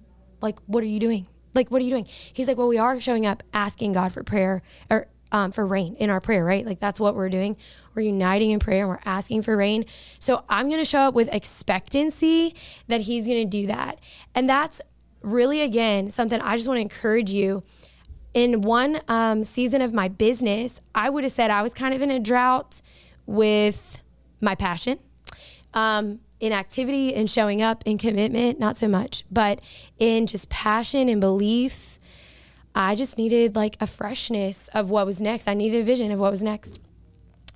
like 0.41 0.59
what 0.67 0.83
are 0.83 0.89
you 0.89 0.99
doing? 0.99 1.29
Like, 1.59 1.71
what 1.71 1.83
are 1.83 1.85
you 1.85 1.91
doing? 1.91 2.07
He's 2.33 2.47
like, 2.47 2.57
well, 2.57 2.69
we 2.69 2.79
are 2.79 3.01
showing 3.01 3.27
up 3.27 3.43
asking 3.53 3.93
God 3.93 4.13
for 4.13 4.23
prayer 4.23 4.63
or 4.89 5.09
um, 5.33 5.51
for 5.51 5.67
rain 5.67 5.97
in 5.97 6.09
our 6.09 6.21
prayer, 6.21 6.45
right? 6.45 6.65
Like, 6.65 6.79
that's 6.79 7.01
what 7.01 7.17
we're 7.17 7.29
doing. 7.29 7.57
We're 7.95 8.03
uniting 8.03 8.53
in 8.53 8.61
prayer 8.61 8.83
and 8.83 8.89
we're 8.89 9.01
asking 9.05 9.43
for 9.43 9.57
rain. 9.57 9.85
So 10.21 10.45
I'm 10.49 10.69
going 10.69 10.81
to 10.81 10.85
show 10.85 11.01
up 11.01 11.15
with 11.15 11.29
expectancy 11.35 12.55
that 12.87 13.03
He's 13.03 13.27
going 13.27 13.43
to 13.43 13.45
do 13.45 13.67
that. 13.67 13.99
And 14.37 14.49
that's 14.49 14.81
really, 15.21 15.61
again, 15.61 16.13
something 16.13 16.41
I 16.41 16.57
just 16.57 16.69
want 16.69 16.79
to 16.79 16.83
encourage 16.83 17.31
you. 17.31 17.63
In 18.35 18.61
one 18.61 19.01
um, 19.09 19.43
season 19.43 19.83
of 19.83 19.93
my 19.93 20.07
business, 20.07 20.81
I 20.95 21.11
would 21.11 21.25
have 21.25 21.33
said 21.33 21.51
I 21.51 21.63
was 21.63 21.75
kind 21.75 21.93
of 21.93 22.03
in 22.03 22.11
a 22.11 22.21
drought 22.21 22.83
with 23.27 24.01
my 24.41 24.55
passion. 24.55 25.01
Um, 25.75 26.21
in 26.41 26.53
activity 26.53 27.15
and 27.15 27.29
showing 27.29 27.61
up 27.61 27.83
in 27.85 27.99
commitment, 27.99 28.59
not 28.61 28.77
so 28.77 28.89
much, 28.89 29.25
but 29.31 29.61
in 29.99 30.27
just 30.27 30.49
passion 30.49 31.09
and 31.09 31.21
belief, 31.21 31.99
I 32.75 32.95
just 32.95 33.19
needed 33.19 33.57
like 33.57 33.77
a 33.81 33.87
freshness 33.87 34.69
of 34.69 34.91
what 34.91 35.07
was 35.07 35.21
next. 35.21 35.49
I 35.49 35.55
needed 35.55 35.81
a 35.81 35.85
vision 35.85 36.13
of 36.13 36.21
what 36.21 36.31
was 36.31 36.43
next. 36.43 36.79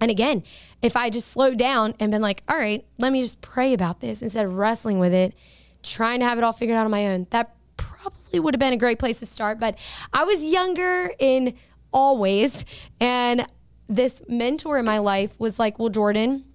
And 0.01 0.11
again, 0.11 0.43
if 0.83 0.97
I 0.97 1.11
just 1.11 1.29
slowed 1.29 1.59
down 1.59 1.95
and 2.01 2.11
been 2.11 2.23
like, 2.23 2.43
all 2.49 2.57
right, 2.57 2.85
let 2.99 3.13
me 3.13 3.23
just 3.23 3.41
pray 3.41 3.73
about 3.73 4.01
this 4.01 4.21
instead 4.21 4.45
of 4.45 4.57
wrestling 4.57 4.99
with 4.99 5.15
it, 5.15 5.39
trying 5.85 6.19
to 6.19 6.27
have 6.27 6.39
it 6.39 6.45
all 6.45 6.53
figured 6.53 6.77
out 6.77 6.85
on 6.85 6.91
my 6.91 7.07
own, 7.07 7.29
that 7.31 7.55
probably 7.77 8.41
would 8.41 8.55
have 8.55 8.59
been 8.59 8.73
a 8.73 8.79
great 8.79 8.99
place 8.99 9.21
to 9.21 9.27
start. 9.27 9.61
But 9.61 9.79
I 10.13 10.25
was 10.25 10.43
younger 10.43 11.13
in 11.21 11.55
all 11.93 12.19
ways. 12.19 12.65
And 13.01 13.47
this 13.89 14.23
mentor 14.29 14.79
in 14.79 14.85
my 14.85 14.99
life 14.99 15.39
was 15.39 15.59
like, 15.59 15.79
well, 15.79 15.89
Jordan, 15.89 16.47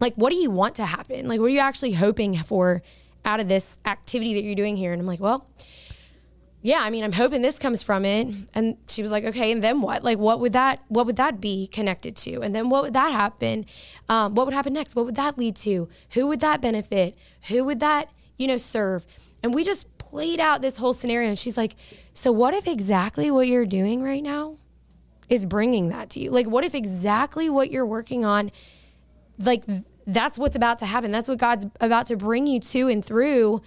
like 0.00 0.14
what 0.14 0.30
do 0.30 0.36
you 0.36 0.50
want 0.50 0.74
to 0.76 0.86
happen? 0.86 1.28
Like 1.28 1.40
what 1.40 1.46
are 1.46 1.50
you 1.50 1.60
actually 1.60 1.92
hoping 1.92 2.34
for 2.36 2.82
out 3.24 3.40
of 3.40 3.48
this 3.48 3.78
activity 3.84 4.34
that 4.34 4.42
you're 4.42 4.54
doing 4.54 4.76
here? 4.76 4.92
And 4.92 5.00
I'm 5.00 5.06
like, 5.06 5.20
well, 5.20 5.46
yeah, 6.62 6.80
I 6.82 6.90
mean, 6.90 7.04
I'm 7.04 7.12
hoping 7.12 7.40
this 7.40 7.58
comes 7.58 7.82
from 7.82 8.04
it. 8.04 8.28
And 8.52 8.76
she 8.88 9.02
was 9.02 9.10
like, 9.10 9.24
okay, 9.24 9.50
and 9.50 9.64
then 9.64 9.80
what? 9.80 10.04
Like, 10.04 10.18
what 10.18 10.40
would 10.40 10.52
that, 10.52 10.82
what 10.88 11.06
would 11.06 11.16
that 11.16 11.40
be 11.40 11.66
connected 11.66 12.16
to? 12.16 12.40
And 12.40 12.54
then 12.54 12.68
what 12.68 12.82
would 12.82 12.92
that 12.92 13.12
happen? 13.12 13.64
Um, 14.08 14.34
what 14.34 14.46
would 14.46 14.52
happen 14.52 14.74
next? 14.74 14.94
What 14.94 15.06
would 15.06 15.14
that 15.16 15.38
lead 15.38 15.56
to? 15.56 15.88
Who 16.10 16.26
would 16.26 16.40
that 16.40 16.60
benefit? 16.60 17.16
Who 17.48 17.64
would 17.64 17.80
that, 17.80 18.10
you 18.36 18.46
know, 18.46 18.58
serve? 18.58 19.06
And 19.42 19.54
we 19.54 19.64
just 19.64 19.86
played 19.96 20.38
out 20.38 20.60
this 20.60 20.76
whole 20.76 20.92
scenario. 20.92 21.28
And 21.28 21.38
she's 21.38 21.56
like, 21.56 21.76
so 22.12 22.30
what 22.30 22.52
if 22.52 22.66
exactly 22.66 23.30
what 23.30 23.46
you're 23.46 23.64
doing 23.64 24.02
right 24.02 24.22
now 24.22 24.58
is 25.30 25.46
bringing 25.46 25.88
that 25.88 26.10
to 26.10 26.20
you? 26.20 26.30
Like, 26.30 26.46
what 26.46 26.64
if 26.64 26.74
exactly 26.74 27.48
what 27.48 27.70
you're 27.70 27.86
working 27.86 28.22
on, 28.22 28.50
like 29.40 29.64
that's 30.06 30.38
what's 30.38 30.56
about 30.56 30.78
to 30.80 30.86
happen. 30.86 31.10
That's 31.10 31.28
what 31.28 31.38
God's 31.38 31.66
about 31.80 32.06
to 32.06 32.16
bring 32.16 32.46
you 32.46 32.60
to 32.60 32.88
and 32.88 33.04
through. 33.04 33.62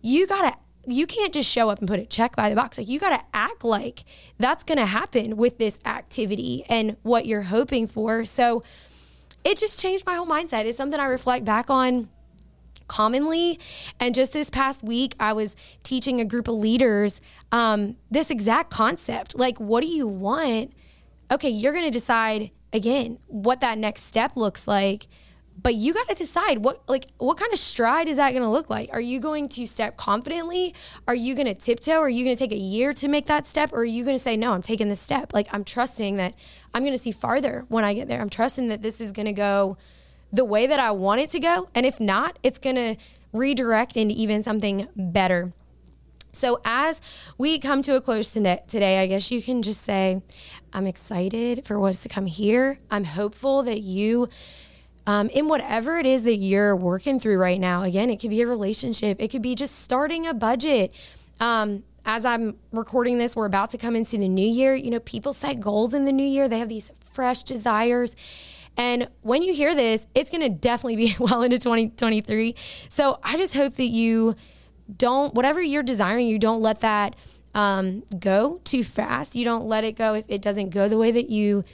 You 0.00 0.26
got 0.26 0.52
to 0.52 0.58
you 0.90 1.06
can't 1.06 1.34
just 1.34 1.50
show 1.50 1.68
up 1.68 1.80
and 1.80 1.88
put 1.88 2.00
a 2.00 2.06
check 2.06 2.34
by 2.34 2.48
the 2.48 2.56
box. 2.56 2.78
Like 2.78 2.88
you 2.88 2.98
got 2.98 3.10
to 3.10 3.24
act 3.34 3.62
like 3.62 4.04
that's 4.38 4.64
going 4.64 4.78
to 4.78 4.86
happen 4.86 5.36
with 5.36 5.58
this 5.58 5.78
activity 5.84 6.64
and 6.68 6.96
what 7.02 7.26
you're 7.26 7.42
hoping 7.42 7.86
for. 7.86 8.24
So 8.24 8.62
it 9.44 9.58
just 9.58 9.78
changed 9.78 10.06
my 10.06 10.14
whole 10.14 10.26
mindset. 10.26 10.64
It's 10.64 10.78
something 10.78 10.98
I 10.98 11.04
reflect 11.04 11.44
back 11.44 11.68
on 11.68 12.08
commonly. 12.86 13.60
And 14.00 14.14
just 14.14 14.32
this 14.32 14.48
past 14.48 14.82
week, 14.82 15.14
I 15.20 15.34
was 15.34 15.54
teaching 15.82 16.20
a 16.20 16.24
group 16.24 16.48
of 16.48 16.54
leaders 16.54 17.20
um, 17.52 17.96
this 18.10 18.30
exact 18.30 18.70
concept. 18.70 19.38
Like, 19.38 19.58
what 19.58 19.82
do 19.82 19.88
you 19.88 20.06
want? 20.06 20.72
Okay, 21.30 21.50
you're 21.50 21.72
going 21.72 21.84
to 21.84 21.90
decide 21.90 22.50
again 22.72 23.18
what 23.26 23.60
that 23.60 23.78
next 23.78 24.04
step 24.04 24.36
looks 24.36 24.68
like 24.68 25.06
but 25.60 25.74
you 25.74 25.92
got 25.92 26.08
to 26.08 26.14
decide 26.14 26.58
what 26.58 26.82
like 26.88 27.06
what 27.18 27.36
kind 27.36 27.52
of 27.52 27.58
stride 27.58 28.08
is 28.08 28.16
that 28.16 28.30
going 28.30 28.42
to 28.42 28.48
look 28.48 28.70
like? 28.70 28.90
Are 28.92 29.00
you 29.00 29.18
going 29.18 29.48
to 29.50 29.66
step 29.66 29.96
confidently? 29.96 30.74
Are 31.08 31.14
you 31.14 31.34
going 31.34 31.46
to 31.46 31.54
tiptoe? 31.54 32.00
Are 32.00 32.08
you 32.08 32.24
going 32.24 32.36
to 32.36 32.38
take 32.38 32.52
a 32.52 32.60
year 32.60 32.92
to 32.92 33.08
make 33.08 33.26
that 33.26 33.46
step? 33.46 33.72
Or 33.72 33.80
are 33.80 33.84
you 33.84 34.04
going 34.04 34.16
to 34.16 34.22
say 34.22 34.36
no 34.36 34.52
i'm 34.52 34.62
taking 34.62 34.88
this 34.88 35.00
step. 35.00 35.32
Like 35.32 35.48
i'm 35.52 35.64
trusting 35.64 36.16
that 36.16 36.34
i'm 36.74 36.82
going 36.82 36.96
to 36.96 37.02
see 37.02 37.12
farther 37.12 37.64
when 37.68 37.84
i 37.84 37.92
get 37.92 38.08
there. 38.08 38.20
I'm 38.20 38.30
trusting 38.30 38.68
that 38.68 38.82
this 38.82 39.00
is 39.00 39.10
going 39.10 39.26
to 39.26 39.32
go 39.32 39.76
the 40.32 40.44
way 40.44 40.66
that 40.66 40.78
i 40.78 40.90
want 40.90 41.20
it 41.20 41.30
to 41.30 41.40
go. 41.40 41.68
And 41.74 41.84
if 41.84 41.98
not 41.98 42.38
it's 42.42 42.58
going 42.58 42.76
to 42.76 42.96
redirect 43.32 43.96
into 43.96 44.14
even 44.14 44.42
something 44.42 44.88
better 44.96 45.52
so, 46.32 46.60
as 46.64 47.00
we 47.36 47.58
come 47.58 47.82
to 47.82 47.96
a 47.96 48.00
close 48.00 48.30
today, 48.30 49.00
I 49.00 49.06
guess 49.06 49.30
you 49.30 49.42
can 49.42 49.62
just 49.62 49.82
say, 49.82 50.22
I'm 50.72 50.86
excited 50.86 51.64
for 51.64 51.80
what's 51.80 52.02
to 52.02 52.08
come 52.08 52.26
here. 52.26 52.78
I'm 52.90 53.04
hopeful 53.04 53.62
that 53.62 53.80
you 53.80 54.28
um, 55.06 55.30
in 55.30 55.48
whatever 55.48 55.96
it 55.96 56.04
is 56.04 56.24
that 56.24 56.36
you're 56.36 56.76
working 56.76 57.18
through 57.18 57.38
right 57.38 57.58
now. 57.58 57.82
Again, 57.82 58.10
it 58.10 58.20
could 58.20 58.28
be 58.28 58.42
a 58.42 58.46
relationship, 58.46 59.16
it 59.20 59.28
could 59.28 59.42
be 59.42 59.54
just 59.54 59.76
starting 59.76 60.26
a 60.26 60.34
budget. 60.34 60.94
Um, 61.40 61.84
as 62.04 62.24
I'm 62.24 62.56
recording 62.72 63.18
this, 63.18 63.34
we're 63.34 63.46
about 63.46 63.70
to 63.70 63.78
come 63.78 63.96
into 63.96 64.18
the 64.18 64.28
new 64.28 64.46
year. 64.46 64.74
You 64.74 64.90
know, 64.90 65.00
people 65.00 65.32
set 65.32 65.60
goals 65.60 65.94
in 65.94 66.04
the 66.04 66.12
new 66.12 66.26
year, 66.26 66.48
they 66.48 66.58
have 66.58 66.68
these 66.68 66.90
fresh 67.10 67.42
desires. 67.42 68.14
And 68.76 69.08
when 69.22 69.42
you 69.42 69.52
hear 69.54 69.74
this, 69.74 70.06
it's 70.14 70.30
going 70.30 70.42
to 70.42 70.48
definitely 70.48 70.96
be 70.96 71.16
well 71.18 71.42
into 71.42 71.58
2023. 71.58 72.54
So 72.88 73.18
I 73.22 73.36
just 73.36 73.54
hope 73.54 73.74
that 73.74 73.86
you 73.86 74.36
don't, 74.96 75.34
whatever 75.34 75.60
you're 75.60 75.82
desiring, 75.82 76.26
you 76.26 76.38
don't 76.38 76.62
let 76.62 76.80
that 76.80 77.16
um, 77.54 78.02
go 78.18 78.60
too 78.64 78.84
fast. 78.84 79.36
You 79.36 79.44
don't 79.44 79.66
let 79.66 79.84
it 79.84 79.92
go 79.92 80.14
if 80.14 80.24
it 80.28 80.42
doesn't 80.42 80.70
go 80.70 80.88
the 80.88 80.98
way 80.98 81.10
that 81.10 81.30
you 81.30 81.64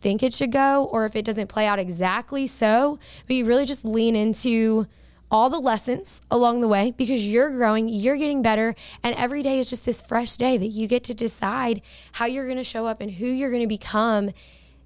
think 0.00 0.22
it 0.22 0.34
should 0.34 0.52
go 0.52 0.84
or 0.84 1.06
if 1.06 1.16
it 1.16 1.24
doesn't 1.24 1.48
play 1.48 1.66
out 1.66 1.78
exactly 1.78 2.46
so, 2.46 2.98
but 3.26 3.36
you 3.36 3.44
really 3.44 3.66
just 3.66 3.84
lean 3.84 4.14
into 4.14 4.86
all 5.30 5.50
the 5.50 5.58
lessons 5.58 6.22
along 6.30 6.60
the 6.60 6.68
way 6.68 6.92
because 6.96 7.30
you're 7.30 7.50
growing, 7.50 7.88
you're 7.88 8.16
getting 8.16 8.42
better, 8.42 8.74
and 9.02 9.14
every 9.16 9.42
day 9.42 9.58
is 9.58 9.68
just 9.68 9.84
this 9.84 10.00
fresh 10.00 10.36
day 10.36 10.56
that 10.56 10.68
you 10.68 10.86
get 10.86 11.04
to 11.04 11.14
decide 11.14 11.82
how 12.12 12.26
you're 12.26 12.46
going 12.46 12.56
to 12.56 12.64
show 12.64 12.86
up 12.86 13.00
and 13.00 13.12
who 13.12 13.26
you're 13.26 13.50
going 13.50 13.62
to 13.62 13.68
become. 13.68 14.30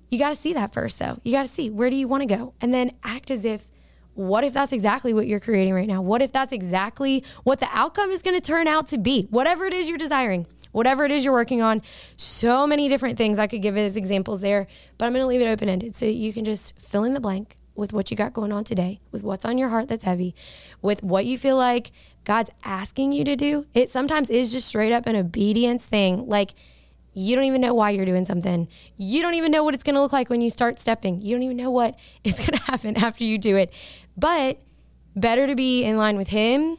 You 0.09 0.18
got 0.18 0.31
to 0.31 0.35
see 0.35 0.53
that 0.53 0.73
first 0.73 0.99
though. 0.99 1.21
You 1.23 1.33
got 1.33 1.42
to 1.42 1.53
see 1.53 1.71
where 1.71 1.90
do 1.90 1.97
you 1.97 2.09
want 2.09 2.23
to 2.23 2.37
go 2.37 2.55
and 2.61 2.75
then 2.75 2.90
act 3.05 3.31
as 3.31 3.45
if 3.45 3.71
what 4.14 4.44
if 4.44 4.53
that's 4.53 4.72
exactly 4.72 5.14
what 5.14 5.27
you're 5.27 5.40
creating 5.40 5.75
right 5.75 5.88
now? 5.88 6.03
What 6.03 6.22
if 6.22 6.33
that's 6.33 6.53
exactly 6.53 7.25
what 7.44 7.61
the 7.61 7.68
outcome 7.72 8.11
is 8.11 8.22
going 8.22 8.38
to 8.38 8.46
turn 8.46 8.66
out 8.68 8.88
to 8.88 8.98
be? 8.98 9.27
Whatever 9.31 9.64
it 9.66 9.72
is 9.72 9.88
you're 9.88 9.98
desiring 9.98 10.46
whatever 10.72 11.05
it 11.05 11.11
is 11.11 11.25
you're 11.25 11.33
working 11.33 11.62
on. 11.62 11.81
So 12.16 12.66
many 12.66 12.88
different 12.88 13.16
things 13.16 13.38
I 13.38 13.46
could 13.46 13.62
give 13.62 13.77
as 13.77 13.96
examples 13.96 14.40
there, 14.40 14.66
but 14.98 15.07
I'm 15.07 15.12
going 15.12 15.22
to 15.22 15.27
leave 15.27 15.40
it 15.40 15.48
open 15.48 15.68
ended 15.68 15.94
so 15.94 16.07
you 16.07 16.33
can 16.33 16.44
just 16.44 16.79
fill 16.81 17.05
in 17.05 17.14
the 17.14 17.20
blank 17.20 17.57
with 17.75 17.92
what 17.92 18.11
you 18.11 18.16
got 18.16 18.35
going 18.35 18.53
on 18.53 18.64
today, 18.64 19.01
with 19.12 19.22
what's 19.22 19.44
on 19.44 19.57
your 19.57 19.70
heart 19.70 19.88
that's 19.88 20.05
heavy, 20.05 20.35
with 20.83 21.03
what 21.03 21.25
you 21.25 21.38
feel 21.38 21.57
like 21.57 21.90
God's 22.25 22.51
asking 22.64 23.12
you 23.12 23.25
to 23.25 23.37
do. 23.37 23.66
It 23.72 23.90
sometimes 23.90 24.29
is 24.29 24.53
just 24.53 24.68
straight 24.68 24.92
up 24.92 25.07
an 25.07 25.16
obedience 25.16 25.87
thing. 25.87 26.29
Like, 26.29 26.53
you 27.14 27.35
don't 27.35 27.44
even 27.44 27.61
know 27.61 27.75
why 27.75 27.90
you're 27.90 28.07
doing 28.07 28.25
something. 28.25 28.68
You 28.96 29.20
don't 29.20 29.35
even 29.35 29.53
know 29.53 29.64
what 29.64 29.75
it's 29.75 29.83
going 29.83 29.94
to 29.94 30.01
look 30.01 30.12
like 30.12 30.31
when 30.31 30.40
you 30.40 30.51
start 30.51 30.79
stepping. 30.79 31.20
You 31.20 31.35
don't 31.35 31.42
even 31.42 31.57
know 31.57 31.70
what 31.70 31.98
is 32.25 32.38
going 32.38 32.59
to 32.59 32.62
happen 32.64 32.96
after 32.96 33.25
you 33.25 33.38
do 33.38 33.57
it. 33.57 33.72
But 34.16 34.59
better 35.14 35.46
to 35.46 35.55
be 35.55 35.85
in 35.85 35.96
line 35.96 36.16
with 36.16 36.29
Him 36.29 36.79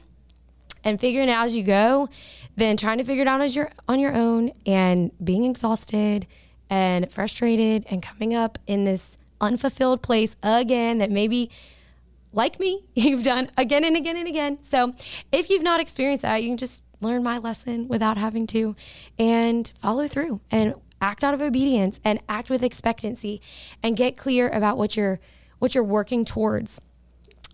and 0.84 1.00
figuring 1.00 1.30
it 1.30 1.32
out 1.32 1.46
as 1.46 1.56
you 1.56 1.64
go 1.64 2.10
than 2.56 2.78
trying 2.78 2.98
to 2.98 3.04
figure 3.04 3.24
it 3.24 3.28
out 3.28 3.42
as 3.42 3.56
your 3.56 3.72
on 3.88 4.00
your 4.00 4.14
own 4.14 4.52
and 4.66 5.12
being 5.24 5.46
exhausted 5.46 6.28
and 6.70 7.12
frustrated 7.12 7.86
and 7.90 8.02
coming 8.02 8.34
up 8.34 8.60
in 8.68 8.84
this 8.84 9.18
unfulfilled 9.42 10.02
place 10.02 10.36
again 10.44 10.98
that 11.00 11.12
maybe 11.12 11.50
like 12.32 12.60
me 12.60 12.84
you've 12.96 13.24
done 13.24 13.50
again 13.58 13.84
and 13.84 13.96
again 13.96 14.18
and 14.18 14.28
again. 14.28 14.58
So 14.62 14.94
if 15.32 15.50
you've 15.50 15.64
not 15.64 15.80
experienced 15.80 16.24
that, 16.24 16.42
you 16.44 16.50
can 16.50 16.58
just 16.58 16.82
learn 17.02 17.24
my 17.24 17.38
lesson 17.38 17.88
without 17.88 18.18
having 18.18 18.48
to 18.48 18.76
and 19.20 19.72
follow 19.78 20.08
through 20.08 20.40
and 20.50 20.74
act 21.02 21.24
out 21.24 21.34
of 21.34 21.42
obedience 21.42 22.00
and 22.04 22.20
act 22.30 22.50
with 22.50 22.64
expectancy 22.64 23.42
and 23.82 23.98
get 23.98 24.16
clear 24.16 24.48
about 24.50 24.78
what 24.78 24.96
you're 24.96 25.20
what 25.60 25.76
you're 25.76 25.84
working 25.84 26.26
towards 26.26 26.80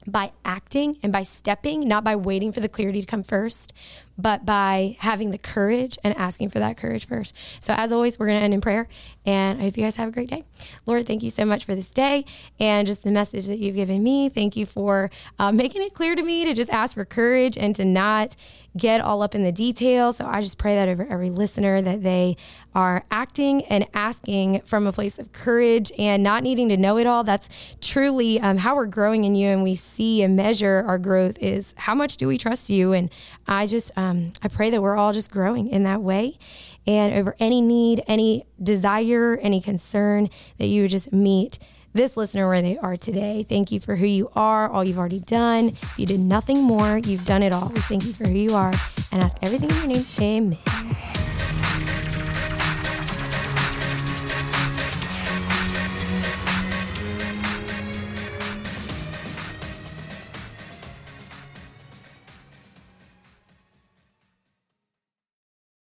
by 0.08 0.32
acting 0.44 0.98
and 1.04 1.12
by 1.12 1.24
stepping, 1.24 1.82
not 1.82 2.04
by 2.04 2.16
waiting 2.16 2.52
for 2.52 2.60
the 2.60 2.70
clarity 2.70 3.02
to 3.02 3.08
come 3.08 3.24
first, 3.24 3.74
but 4.18 4.46
by 4.46 4.98
having 5.00 5.32
the 5.32 5.38
courage 5.38 5.98
and 6.04 6.16
asking 6.18 6.50
for 6.50 6.60
that 6.60 6.76
courage 6.76 7.08
first. 7.08 7.34
So, 7.62 7.74
as 7.74 7.92
always, 7.92 8.20
we're 8.20 8.28
going 8.28 8.40
to 8.40 8.44
end 8.44 8.54
in 8.54 8.62
prayer. 8.62 8.90
And 9.26 9.60
I 9.60 9.66
hope 9.66 9.78
you 9.78 9.84
guys 9.84 9.96
have 9.96 10.10
a 10.10 10.12
great 10.12 10.30
day. 10.30 10.44
Lord, 10.86 11.08
thank 11.08 11.24
you 11.24 11.30
so 11.30 11.46
much 11.46 11.64
for 11.64 11.74
this 11.74 11.90
day 11.90 12.26
and 12.60 12.86
just 12.86 13.04
the 13.04 13.12
message 13.12 13.48
that 13.48 13.60
you've 13.60 13.76
given 13.76 14.04
me. 14.04 14.28
Thank 14.28 14.58
you 14.58 14.66
for 14.66 15.10
uh, 15.38 15.52
making 15.52 15.84
it 15.84 15.94
clear 15.94 16.16
to 16.16 16.24
me 16.24 16.44
to 16.46 16.54
just 16.54 16.70
ask 16.70 16.96
for 16.96 17.06
courage 17.06 17.58
and 17.58 17.76
to 17.78 17.86
not 17.86 18.36
get 18.78 19.02
all 19.02 19.22
up 19.22 19.36
in 19.36 19.44
the 19.44 19.52
details. 19.52 20.18
So 20.18 20.26
I 20.26 20.42
just 20.42 20.58
pray 20.58 20.76
that 20.76 20.88
over 20.88 21.06
every 21.10 21.30
listener 21.30 21.82
that 21.82 22.04
they 22.04 22.38
are 22.76 23.04
acting 23.10 23.64
and 23.66 23.88
asking 23.94 24.62
from 24.62 24.86
a 24.86 24.92
place 24.92 25.18
of 25.18 25.32
courage 25.32 25.92
and 25.98 26.22
not 26.24 26.44
needing 26.44 26.70
to 26.70 26.78
know 26.78 26.98
it 26.98 27.08
all. 27.08 27.24
That's 27.24 27.50
truly 27.82 28.40
um, 28.40 28.58
how 28.58 28.76
we're 28.76 28.86
growing 28.86 29.24
in 29.24 29.36
you, 29.36 29.48
and 29.50 29.64
we 29.64 29.76
see 29.76 30.22
and 30.22 30.36
measure 30.36 30.84
our 30.88 31.00
growth 31.00 31.38
is 31.40 31.74
how 31.78 31.96
much 31.96 32.18
do 32.18 32.28
we 32.28 32.38
trust 32.38 32.70
you. 32.70 32.94
And 32.94 33.10
I 33.48 33.68
just 33.68 33.92
um, 33.98 34.34
I 34.44 34.48
pray 34.48 34.70
that 34.70 34.82
we're 34.82 34.96
all 34.96 35.14
just 35.14 35.32
growing 35.32 35.68
in 35.68 35.84
that 35.84 36.02
way, 36.02 36.38
and 36.86 37.14
over 37.14 37.36
any 37.40 37.62
need, 37.62 38.04
any 38.08 38.46
desire, 38.62 39.38
any 39.42 39.62
concern 39.62 40.30
that 40.58 40.68
you 40.68 40.84
would 40.84 40.92
just 40.92 41.12
meet 41.12 41.60
this 41.94 42.18
listener 42.18 42.48
where 42.48 42.62
they 42.62 42.78
are 42.78 42.98
today. 42.98 43.46
Thank 43.48 43.72
you 43.72 43.80
for 43.80 43.96
who 43.96 44.06
you 44.06 44.32
are, 44.36 44.70
all 44.70 44.84
you've 44.84 45.00
already 45.00 45.20
done. 45.20 45.78
You 45.98 46.06
did 46.06 46.20
nothing 46.20 46.62
more. 46.62 46.98
You've 47.00 47.26
done 47.26 47.44
it 47.44 47.54
all. 47.54 47.70
Thank 47.70 48.06
you 48.06 48.14
for 48.14 48.28
who 48.28 48.38
you 48.38 48.56
are 48.56 48.74
and 49.12 49.24
ask 49.24 49.38
everything 49.44 49.70
in 49.70 49.90
your 49.92 50.02
name. 50.20 50.58
Amen. 50.62 51.29